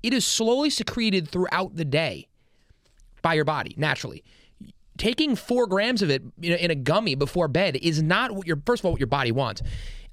[0.03, 2.28] It is slowly secreted throughout the day
[3.22, 4.22] by your body naturally.
[4.97, 8.47] Taking four grams of it in a, in a gummy before bed is not what
[8.47, 9.62] your first of all what your body wants.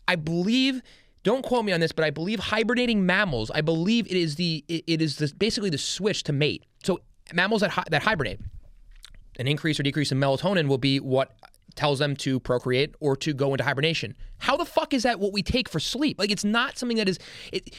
[0.08, 0.82] I believe.
[1.24, 3.52] Don't quote me on this, but I believe hibernating mammals.
[3.52, 6.66] I believe it is the it is the, basically the switch to mate.
[6.84, 7.00] So
[7.32, 8.40] mammals that hi- that hibernate,
[9.38, 11.34] an increase or decrease in melatonin will be what
[11.76, 14.16] tells them to procreate or to go into hibernation.
[14.40, 16.18] How the fuck is that what we take for sleep?
[16.20, 17.20] Like it's not something that is
[17.52, 17.76] it,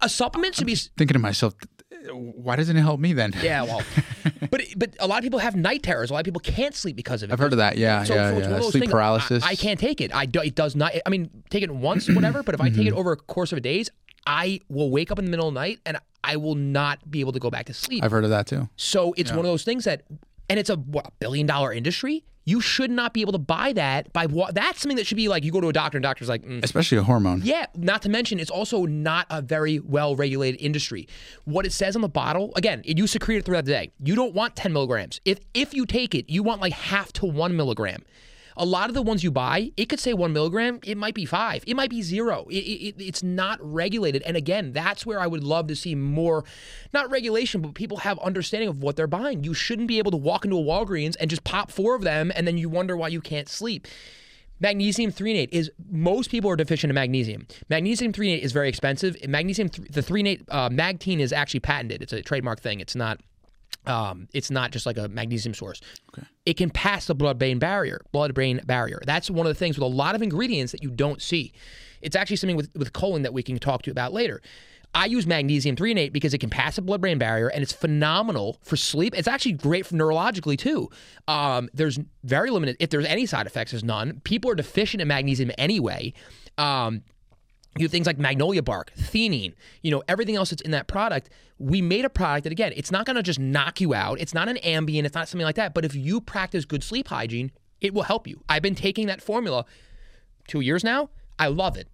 [0.00, 1.54] a supplement should be Thinking to myself,
[2.14, 3.32] why doesn't it help me then?
[3.42, 3.82] Yeah, well,
[4.50, 6.10] but but a lot of people have night terrors.
[6.10, 7.32] A lot of people can't sleep because of it.
[7.32, 7.76] I've heard of that.
[7.76, 8.60] Yeah, So, yeah, so yeah.
[8.60, 9.42] Sleep things, paralysis.
[9.44, 10.14] I, I can't take it.
[10.14, 10.92] I do, it does not.
[11.04, 12.42] I mean, take it once, whatever.
[12.42, 12.78] But if I Mm-hmm.
[12.78, 13.90] take it over a course of days,
[14.26, 17.20] I will wake up in the middle of the night and I will not be
[17.20, 18.02] able to go back to sleep.
[18.02, 18.68] I've heard of that too.
[18.76, 20.02] So it's one of those things that,
[20.48, 22.24] and it's a what a billion dollar industry.
[22.48, 24.54] You should not be able to buy that by what.
[24.54, 26.62] That's something that should be like you go to a doctor and doctor's like, mm,
[26.62, 27.42] Especially a hormone.
[27.44, 31.08] yeah, not to mention it's also not a very well regulated industry.
[31.44, 33.90] What it says on the bottle, again, it you secrete it throughout the day.
[34.02, 35.20] You don't want 10 milligrams.
[35.24, 38.04] If if you take it, you want like half to one milligram.
[38.56, 41.24] A lot of the ones you buy, it could say one milligram, it might be
[41.24, 42.46] five, it might be zero.
[42.50, 44.22] It, it, it's not regulated.
[44.22, 46.44] And again, that's where I would love to see more,
[46.92, 49.44] not regulation, but people have understanding of what they're buying.
[49.44, 52.32] You shouldn't be able to walk into a Walgreens and just pop four of them
[52.34, 53.86] and then you wonder why you can't sleep.
[54.58, 57.46] Magnesium threonate is most people are deficient in magnesium.
[57.68, 59.16] Magnesium threonate is very expensive.
[59.28, 62.00] Magnesium th- the threonate uh, Magtein is actually patented.
[62.00, 62.80] It's a trademark thing.
[62.80, 63.20] It's not
[63.86, 65.80] um, it's not just like a magnesium source.
[66.10, 66.26] Okay.
[66.44, 68.00] It can pass the blood-brain barrier.
[68.12, 69.00] Blood-brain barrier.
[69.04, 71.52] That's one of the things with a lot of ingredients that you don't see.
[72.02, 74.42] It's actually something with with choline that we can talk to you about later.
[74.94, 78.76] I use magnesium threonate because it can pass the blood-brain barrier and it's phenomenal for
[78.76, 79.14] sleep.
[79.14, 80.88] It's actually great for neurologically too.
[81.28, 84.20] Um, there's very limited, if there's any side effects, there's none.
[84.24, 86.14] People are deficient in magnesium anyway.
[86.56, 87.02] Um,
[87.78, 91.30] you have things like magnolia bark, theanine, you know, everything else that's in that product.
[91.58, 94.20] We made a product that, again, it's not going to just knock you out.
[94.20, 95.04] It's not an Ambien.
[95.04, 95.74] It's not something like that.
[95.74, 97.50] But if you practice good sleep hygiene,
[97.80, 98.42] it will help you.
[98.48, 99.64] I've been taking that formula
[100.48, 101.10] two years now.
[101.38, 101.88] I love it.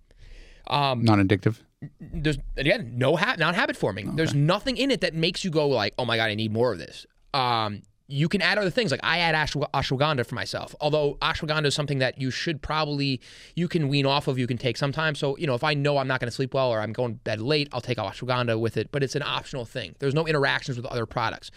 [0.68, 1.58] Um, Non-addictive.
[2.00, 4.14] There's again no ha- not habit forming.
[4.14, 6.72] There's nothing in it that makes you go like, oh my god, I need more
[6.72, 7.06] of this.
[7.34, 7.82] Um,
[8.12, 10.74] you can add other things like I add ashw- ashwagandha for myself.
[10.82, 13.20] Although ashwagandha is something that you should probably
[13.56, 14.38] you can wean off of.
[14.38, 15.18] You can take sometimes.
[15.18, 17.14] So you know if I know I'm not going to sleep well or I'm going
[17.14, 18.92] to bed late, I'll take ashwagandha with it.
[18.92, 19.94] But it's an optional thing.
[19.98, 21.50] There's no interactions with other products.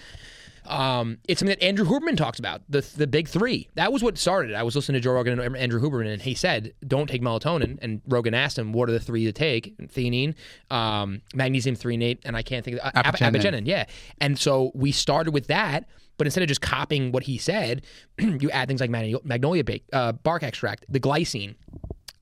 [0.68, 3.70] Um, it's something that Andrew Huberman talks about, the the big three.
[3.76, 4.56] That was what started.
[4.56, 7.78] I was listening to Joe Rogan and Andrew Huberman, and he said, "Don't take melatonin."
[7.82, 10.36] And Rogan asked him, "What are the three to take?" Theanine,
[10.72, 13.36] um, magnesium threonate, and I can't think of uh, Apigenin.
[13.36, 13.68] apigenin.
[13.68, 13.86] Yeah,
[14.20, 15.88] and so we started with that.
[16.18, 17.84] But instead of just copying what he said,
[18.18, 21.56] you add things like magnolia bake, uh, bark extract, the glycine,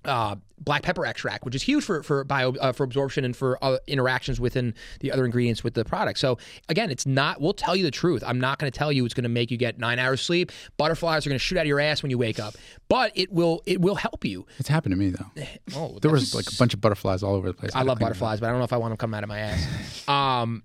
[0.06, 3.58] uh, black pepper extract, which is huge for for bio uh, for absorption and for
[3.64, 6.20] uh, interactions within the other ingredients with the product.
[6.20, 6.38] So
[6.70, 7.40] again, it's not.
[7.40, 8.24] We'll tell you the truth.
[8.26, 10.52] I'm not going to tell you it's going to make you get nine hours sleep.
[10.78, 12.56] Butterflies are going to shoot out of your ass when you wake up,
[12.90, 14.46] but it will it will help you.
[14.60, 15.44] It's happened to me though.
[15.76, 17.72] Oh, There was like a bunch of butterflies all over the place.
[17.76, 19.40] I love butterflies, but I don't know if I want them coming out of my
[19.40, 19.68] ass.
[20.08, 20.64] Um,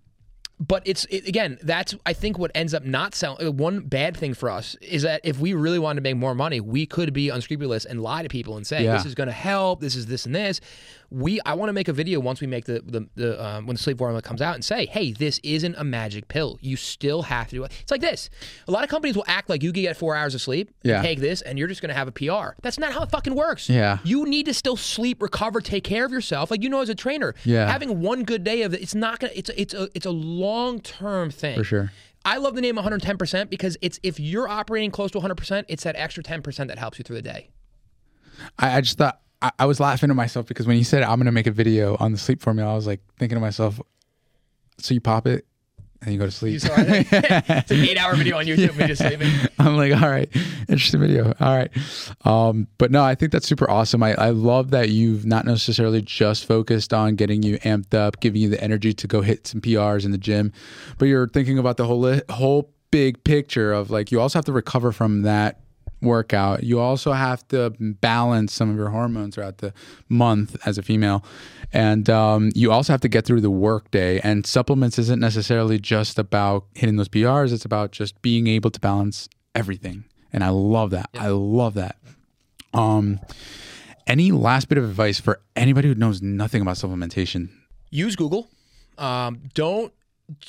[0.61, 3.47] but it's it, again, that's I think what ends up not selling.
[3.47, 6.35] Uh, one bad thing for us is that if we really wanted to make more
[6.35, 8.95] money, we could be unscrupulous and lie to people and say Yeah.
[8.95, 10.61] this is going to help, this is this and this.
[11.11, 13.77] We I want to make a video once we make the the, the um, when
[13.77, 16.59] the sleep formula comes out and say, hey, this isn't a magic pill.
[16.61, 17.73] You still have to do it.
[17.81, 18.29] It's like this.
[18.67, 21.01] A lot of companies will act like you can get four hours of sleep, Yeah.
[21.01, 22.55] take this, and you're just going to have a PR.
[22.63, 23.71] That's not how it fucking works.
[23.71, 23.99] Yeah.
[24.05, 26.51] You need to still sleep, recover, take care of yourself.
[26.51, 27.71] Like you know, as a trainer, Yeah.
[27.71, 29.33] having one good day of it, it's not gonna.
[29.35, 31.57] It's a, it's a it's a long term thing.
[31.57, 31.93] For sure.
[32.25, 35.67] I love the name 110 percent because it's if you're operating close to 100 percent,
[35.71, 37.49] it's that extra 10 percent that helps you through the day.
[38.59, 41.18] I, I just thought I, I was laughing to myself because when you said I'm
[41.18, 43.80] gonna make a video on the sleep formula, I was like thinking to myself,
[44.78, 45.47] so you pop it
[46.03, 46.61] and you go to sleep.
[46.64, 48.76] It's an eight hour video on YouTube.
[48.76, 49.30] Me just sleeping.
[49.59, 50.28] I'm like, all right,
[50.68, 51.34] interesting video.
[51.41, 51.70] All right.
[52.24, 54.03] Um, but no, I think that's super awesome.
[54.03, 58.41] I, I love that you've not necessarily just focused on getting you amped up, giving
[58.41, 60.53] you the energy to go hit some PRs in the gym,
[60.99, 64.53] but you're thinking about the whole whole big picture of like you also have to
[64.53, 65.61] recover from that
[66.01, 66.63] workout.
[66.63, 69.73] You also have to balance some of your hormones throughout the
[70.09, 71.25] month as a female.
[71.73, 74.21] And um, you also have to get through the work day.
[74.21, 78.81] And supplements isn't necessarily just about hitting those PRs, it's about just being able to
[78.81, 80.05] balance everything.
[80.33, 81.11] And I love that.
[81.15, 81.97] I love that.
[82.75, 83.21] Um,
[84.07, 87.51] any last bit of advice for anybody who knows nothing about supplementation?
[87.91, 88.49] Use Google.
[88.97, 89.93] Um, don't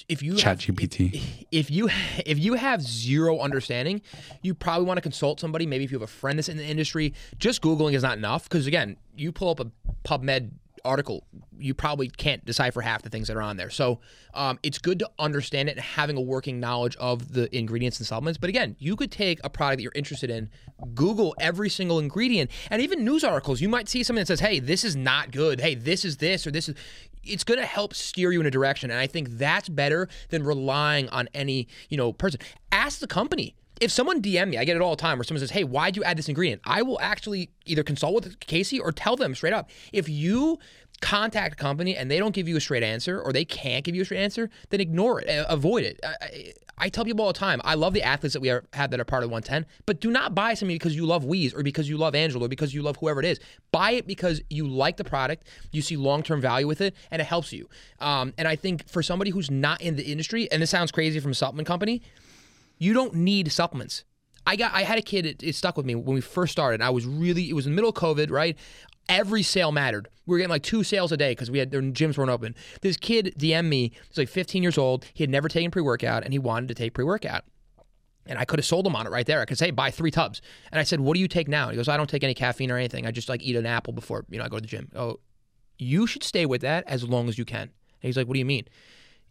[0.07, 1.47] if you Chat GPT.
[1.51, 1.89] if you
[2.25, 4.01] if you have zero understanding,
[4.41, 5.65] you probably want to consult somebody.
[5.65, 8.43] Maybe if you have a friend that's in the industry, just googling is not enough
[8.43, 9.71] because again, you pull up a
[10.05, 10.51] PubMed
[10.85, 11.23] article,
[11.57, 13.69] you probably can't decipher half the things that are on there.
[13.69, 13.99] So
[14.33, 18.07] um, it's good to understand it and having a working knowledge of the ingredients and
[18.07, 18.37] supplements.
[18.37, 20.49] But again, you could take a product that you're interested in,
[20.93, 23.61] Google every single ingredient, and even news articles.
[23.61, 25.59] You might see something that says, "Hey, this is not good.
[25.59, 26.75] Hey, this is this or this is."
[27.23, 30.43] It's going to help steer you in a direction, and I think that's better than
[30.43, 32.39] relying on any you know person.
[32.71, 35.39] Ask the company if someone DM me, I get it all the time where someone
[35.39, 36.61] says, Hey, why'd you add this ingredient?
[36.65, 39.69] I will actually either consult with Casey or tell them straight up.
[39.93, 40.59] If you
[41.01, 43.95] contact a company and they don't give you a straight answer or they can't give
[43.95, 45.99] you a straight answer, then ignore it, uh, avoid it.
[46.03, 48.63] I, I, I tell people all the time, I love the athletes that we are,
[48.73, 51.53] have that are part of 110, but do not buy something because you love Weeze
[51.53, 53.39] or because you love Angelo or because you love whoever it is.
[53.71, 57.21] Buy it because you like the product, you see long term value with it, and
[57.21, 57.67] it helps you.
[57.99, 61.19] Um, and I think for somebody who's not in the industry, and this sounds crazy
[61.19, 62.01] from a supplement company,
[62.77, 64.05] you don't need supplements.
[64.47, 66.81] I got I had a kid it, it, stuck with me when we first started.
[66.81, 68.57] I was really it was in the middle of COVID, right?
[69.09, 70.07] Every sale mattered.
[70.27, 72.53] We were getting like two sales a day because we had their gyms weren't open.
[72.81, 73.91] This kid DM'd me.
[74.07, 75.05] He's like 15 years old.
[75.15, 77.43] He had never taken pre workout and he wanted to take pre workout.
[78.27, 79.41] And I could have sold him on it right there.
[79.41, 80.43] I could say buy three tubs.
[80.71, 82.69] And I said, "What do you take now?" he goes, "I don't take any caffeine
[82.69, 83.07] or anything.
[83.07, 85.19] I just like eat an apple before you know I go to the gym." Oh,
[85.79, 87.61] you should stay with that as long as you can.
[87.61, 88.65] And he's like, "What do you mean?"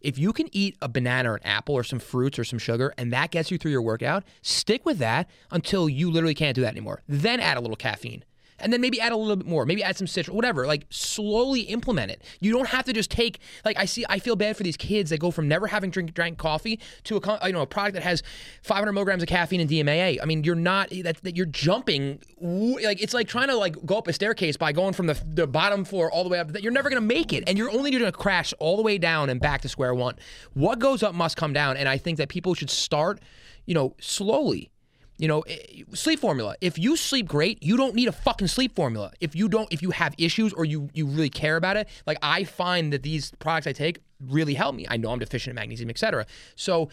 [0.01, 2.93] If you can eat a banana or an apple or some fruits or some sugar
[2.97, 6.61] and that gets you through your workout, stick with that until you literally can't do
[6.61, 7.01] that anymore.
[7.07, 8.23] Then add a little caffeine
[8.61, 10.65] and then maybe add a little bit more, maybe add some citrus, whatever.
[10.65, 12.23] Like slowly implement it.
[12.39, 14.05] You don't have to just take like I see.
[14.09, 17.17] I feel bad for these kids that go from never having drink drank coffee to
[17.17, 18.23] a you know a product that has
[18.63, 20.19] 500 milligrams of caffeine and DMAA.
[20.21, 23.97] I mean, you're not that, that you're jumping like it's like trying to like go
[23.97, 26.53] up a staircase by going from the, the bottom floor all the way up.
[26.53, 29.29] That you're never gonna make it, and you're only to crash all the way down
[29.29, 30.15] and back to square one.
[30.53, 33.19] What goes up must come down, and I think that people should start,
[33.65, 34.71] you know, slowly
[35.19, 36.55] you know, eh, sleep formula.
[36.61, 39.11] If you sleep great, you don't need a fucking sleep formula.
[39.19, 42.17] If you don't, if you have issues or you you really care about it, like
[42.23, 44.87] I find that these products I take really help me.
[44.89, 46.25] I know I'm deficient in magnesium, etc.
[46.55, 46.89] So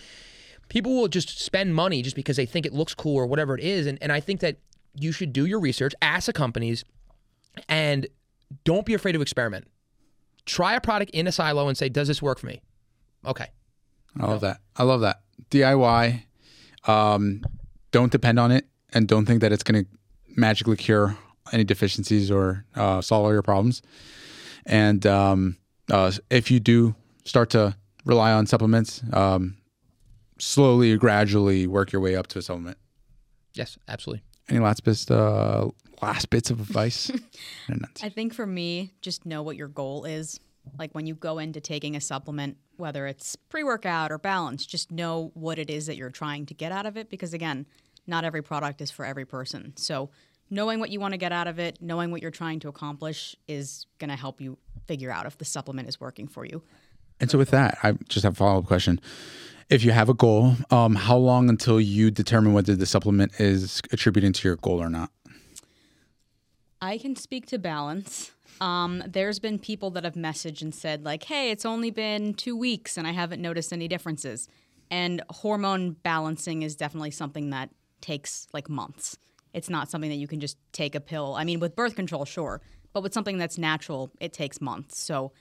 [0.68, 3.62] people will just spend money just because they think it looks cool or whatever it
[3.62, 4.56] is, and and I think that
[4.98, 6.84] you should do your research, ask the companies,
[7.68, 8.08] and
[8.64, 9.68] don't be afraid to experiment.
[10.46, 12.60] Try a product in a silo and say, does this work for me?
[13.24, 13.46] Okay.
[14.18, 14.60] I love that.
[14.76, 15.20] I love that.
[15.50, 16.22] DIY.
[16.86, 17.42] Um,
[17.96, 19.90] don't depend on it and don't think that it's going to
[20.36, 21.16] magically cure
[21.50, 23.80] any deficiencies or uh, solve all your problems.
[24.66, 25.56] And um,
[25.90, 26.94] uh, if you do
[27.24, 27.74] start to
[28.04, 29.56] rely on supplements, um,
[30.38, 32.76] slowly or gradually work your way up to a supplement.
[33.54, 34.22] Yes, absolutely.
[34.50, 35.70] Any last bits, uh,
[36.02, 37.10] last bits of advice?
[38.02, 40.38] I think for me, just know what your goal is.
[40.78, 44.90] Like when you go into taking a supplement, whether it's pre workout or balance, just
[44.90, 47.08] know what it is that you're trying to get out of it.
[47.08, 47.64] Because again,
[48.06, 49.72] not every product is for every person.
[49.76, 50.10] So
[50.50, 53.36] knowing what you want to get out of it, knowing what you're trying to accomplish
[53.48, 56.62] is going to help you figure out if the supplement is working for you.
[57.20, 59.00] And so with that, I just have a follow-up question.
[59.68, 63.82] If you have a goal, um, how long until you determine whether the supplement is
[63.90, 65.10] attributing to your goal or not?
[66.80, 68.32] I can speak to balance.
[68.60, 72.56] Um, there's been people that have messaged and said like, "Hey, it's only been two
[72.56, 74.48] weeks and I haven't noticed any differences."
[74.90, 77.70] And hormone balancing is definitely something that
[78.06, 79.18] takes like months.
[79.52, 81.34] It's not something that you can just take a pill.
[81.34, 82.60] I mean, with birth control, sure,
[82.92, 84.98] but with something that's natural, it takes months.
[85.00, 85.32] So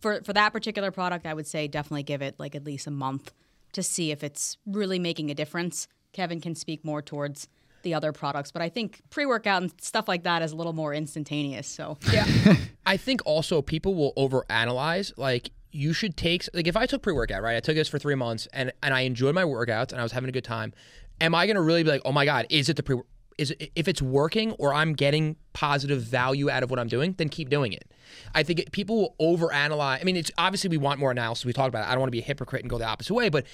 [0.00, 2.90] for for that particular product, I would say definitely give it like at least a
[2.90, 3.32] month
[3.72, 5.88] to see if it's really making a difference.
[6.12, 7.48] Kevin can speak more towards
[7.82, 10.92] the other products, but I think pre-workout and stuff like that is a little more
[10.92, 11.66] instantaneous.
[11.66, 12.26] So yeah,
[12.86, 15.12] I think also people will overanalyze.
[15.16, 17.56] Like you should take like if I took pre-workout, right?
[17.56, 20.12] I took this for three months and and I enjoyed my workouts and I was
[20.12, 20.72] having a good time
[21.20, 23.00] am I going to really be like, oh my God, is it the pre?
[23.38, 27.30] Is if it's working or I'm getting positive value out of what I'm doing, then
[27.30, 27.90] keep doing it.
[28.34, 30.00] I think it, people will overanalyze.
[30.00, 31.46] I mean, it's obviously we want more analysis.
[31.46, 31.88] We talked about it.
[31.88, 33.46] I don't want to be a hypocrite and go the opposite way, but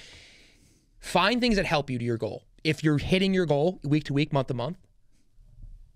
[0.99, 2.43] find things that help you to your goal.
[2.65, 4.77] If you're hitting your goal week to week, month to month,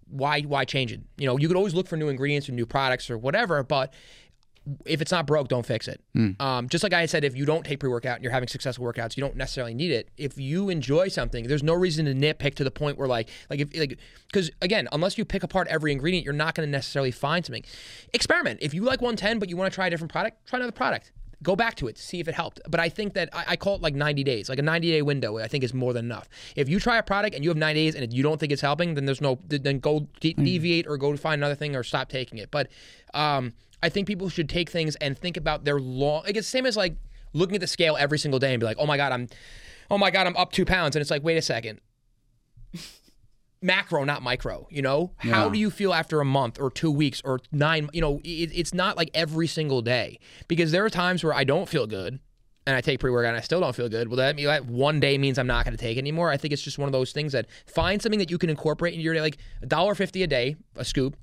[0.07, 1.01] why why change it?
[1.17, 3.93] You know, you could always look for new ingredients or new products or whatever, but
[4.85, 6.01] if it's not broke, don't fix it.
[6.17, 6.41] Mm.
[6.41, 8.85] Um, just like I said, if you don't take pre workout and you're having successful
[8.85, 10.09] workouts, you don't necessarily need it.
[10.17, 13.61] If you enjoy something, there's no reason to nitpick to the point where like like
[13.61, 17.11] if like because again, unless you pick apart every ingredient, you're not going to necessarily
[17.11, 17.65] find something.
[18.13, 18.61] Experiment.
[18.63, 21.13] If you like 110, but you want to try a different product, try another product.
[21.43, 22.61] Go back to it, see if it helped.
[22.69, 25.01] But I think that I, I call it like 90 days, like a 90 day
[25.01, 25.39] window.
[25.39, 26.29] I think is more than enough.
[26.55, 28.61] If you try a product and you have 90 days and you don't think it's
[28.61, 30.45] helping, then there's no then go de- mm.
[30.45, 32.51] deviate or go to find another thing or stop taking it.
[32.51, 32.69] But
[33.15, 36.25] um, I think people should take things and think about their long.
[36.25, 36.97] Like it's the same as like
[37.33, 39.29] looking at the scale every single day and be like, oh my god, I'm,
[39.91, 41.81] oh my god, I'm up two pounds, and it's like, wait a second.
[43.63, 44.67] Macro, not micro.
[44.71, 45.35] You know, yeah.
[45.35, 47.91] how do you feel after a month or two weeks or nine?
[47.93, 50.19] You know, it, it's not like every single day
[50.49, 52.21] because there are times where I don't feel good
[52.67, 54.09] and I take pre workout and I still don't feel good.
[54.09, 56.31] Well, that mean that one day means I'm not going to take it anymore.
[56.31, 58.95] I think it's just one of those things that find something that you can incorporate
[58.95, 61.17] into your day, like a dollar fifty a day, a scoop.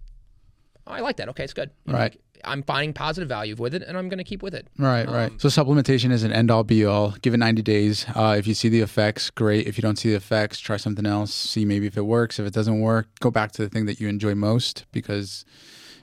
[0.88, 1.30] Oh, I like that.
[1.30, 1.70] Okay, it's good.
[1.86, 2.14] You right.
[2.14, 4.68] Know, I'm finding positive value with it, and I'm going to keep with it.
[4.78, 5.42] Right, um, right.
[5.42, 7.12] So supplementation is an end all be all.
[7.22, 8.06] Give it 90 days.
[8.16, 9.68] Uh, if you see the effects, great.
[9.68, 11.34] If you don't see the effects, try something else.
[11.34, 12.40] See maybe if it works.
[12.40, 15.46] If it doesn't work, go back to the thing that you enjoy most because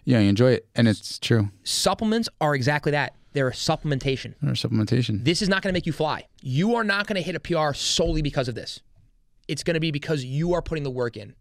[0.04, 1.50] Yeah, you enjoy it, and it's true.
[1.62, 3.14] Supplements are exactly that.
[3.32, 4.34] They're a supplementation.
[4.42, 5.24] Or supplementation.
[5.24, 6.26] This is not going to make you fly.
[6.42, 8.80] You are not going to hit a PR solely because of this.
[9.48, 11.34] It's going to be because you are putting the work in.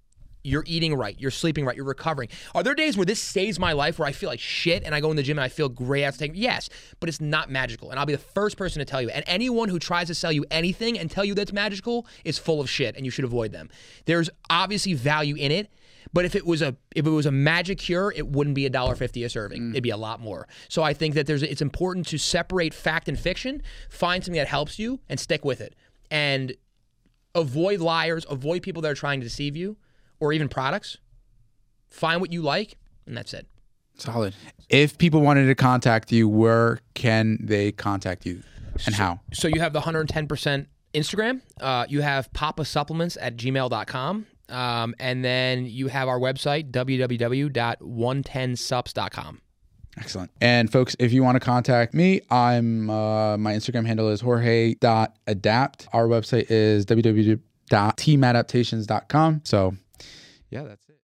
[0.43, 1.15] You're eating right.
[1.19, 1.75] You're sleeping right.
[1.75, 2.29] You're recovering.
[2.53, 4.99] Are there days where this saves my life where I feel like shit and I
[4.99, 6.35] go in the gym and I feel great after taking?
[6.35, 6.69] Yes,
[6.99, 7.91] but it's not magical.
[7.91, 9.09] And I'll be the first person to tell you.
[9.09, 12.59] And anyone who tries to sell you anything and tell you that's magical is full
[12.59, 13.69] of shit and you should avoid them.
[14.05, 15.69] There's obviously value in it.
[16.11, 18.69] But if it was a if it was a magic cure, it wouldn't be a
[18.69, 19.61] dollar fifty a serving.
[19.61, 19.69] Mm.
[19.71, 20.47] It'd be a lot more.
[20.67, 23.63] So I think that there's it's important to separate fact and fiction.
[23.89, 25.75] Find something that helps you and stick with it.
[26.11, 26.53] And
[27.33, 28.25] avoid liars.
[28.29, 29.77] Avoid people that are trying to deceive you,
[30.23, 30.97] or even products.
[31.89, 33.45] Find what you like, and that's it.
[33.97, 34.33] Solid.
[34.69, 38.41] If people wanted to contact you, where can they contact you,
[38.85, 39.19] and how?
[39.33, 41.41] So you have the 110% Instagram.
[41.59, 44.27] Uh, you have Papa Supplements at gmail.com.
[44.49, 49.41] Um, and then you have our website, www.110sups.com.
[49.97, 50.31] Excellent.
[50.41, 55.87] And folks, if you want to contact me, I'm uh, my Instagram handle is jorge.adapt.
[55.93, 59.41] Our website is www.teamadaptations.com.
[59.43, 59.75] So
[60.53, 60.92] yeah, that's it.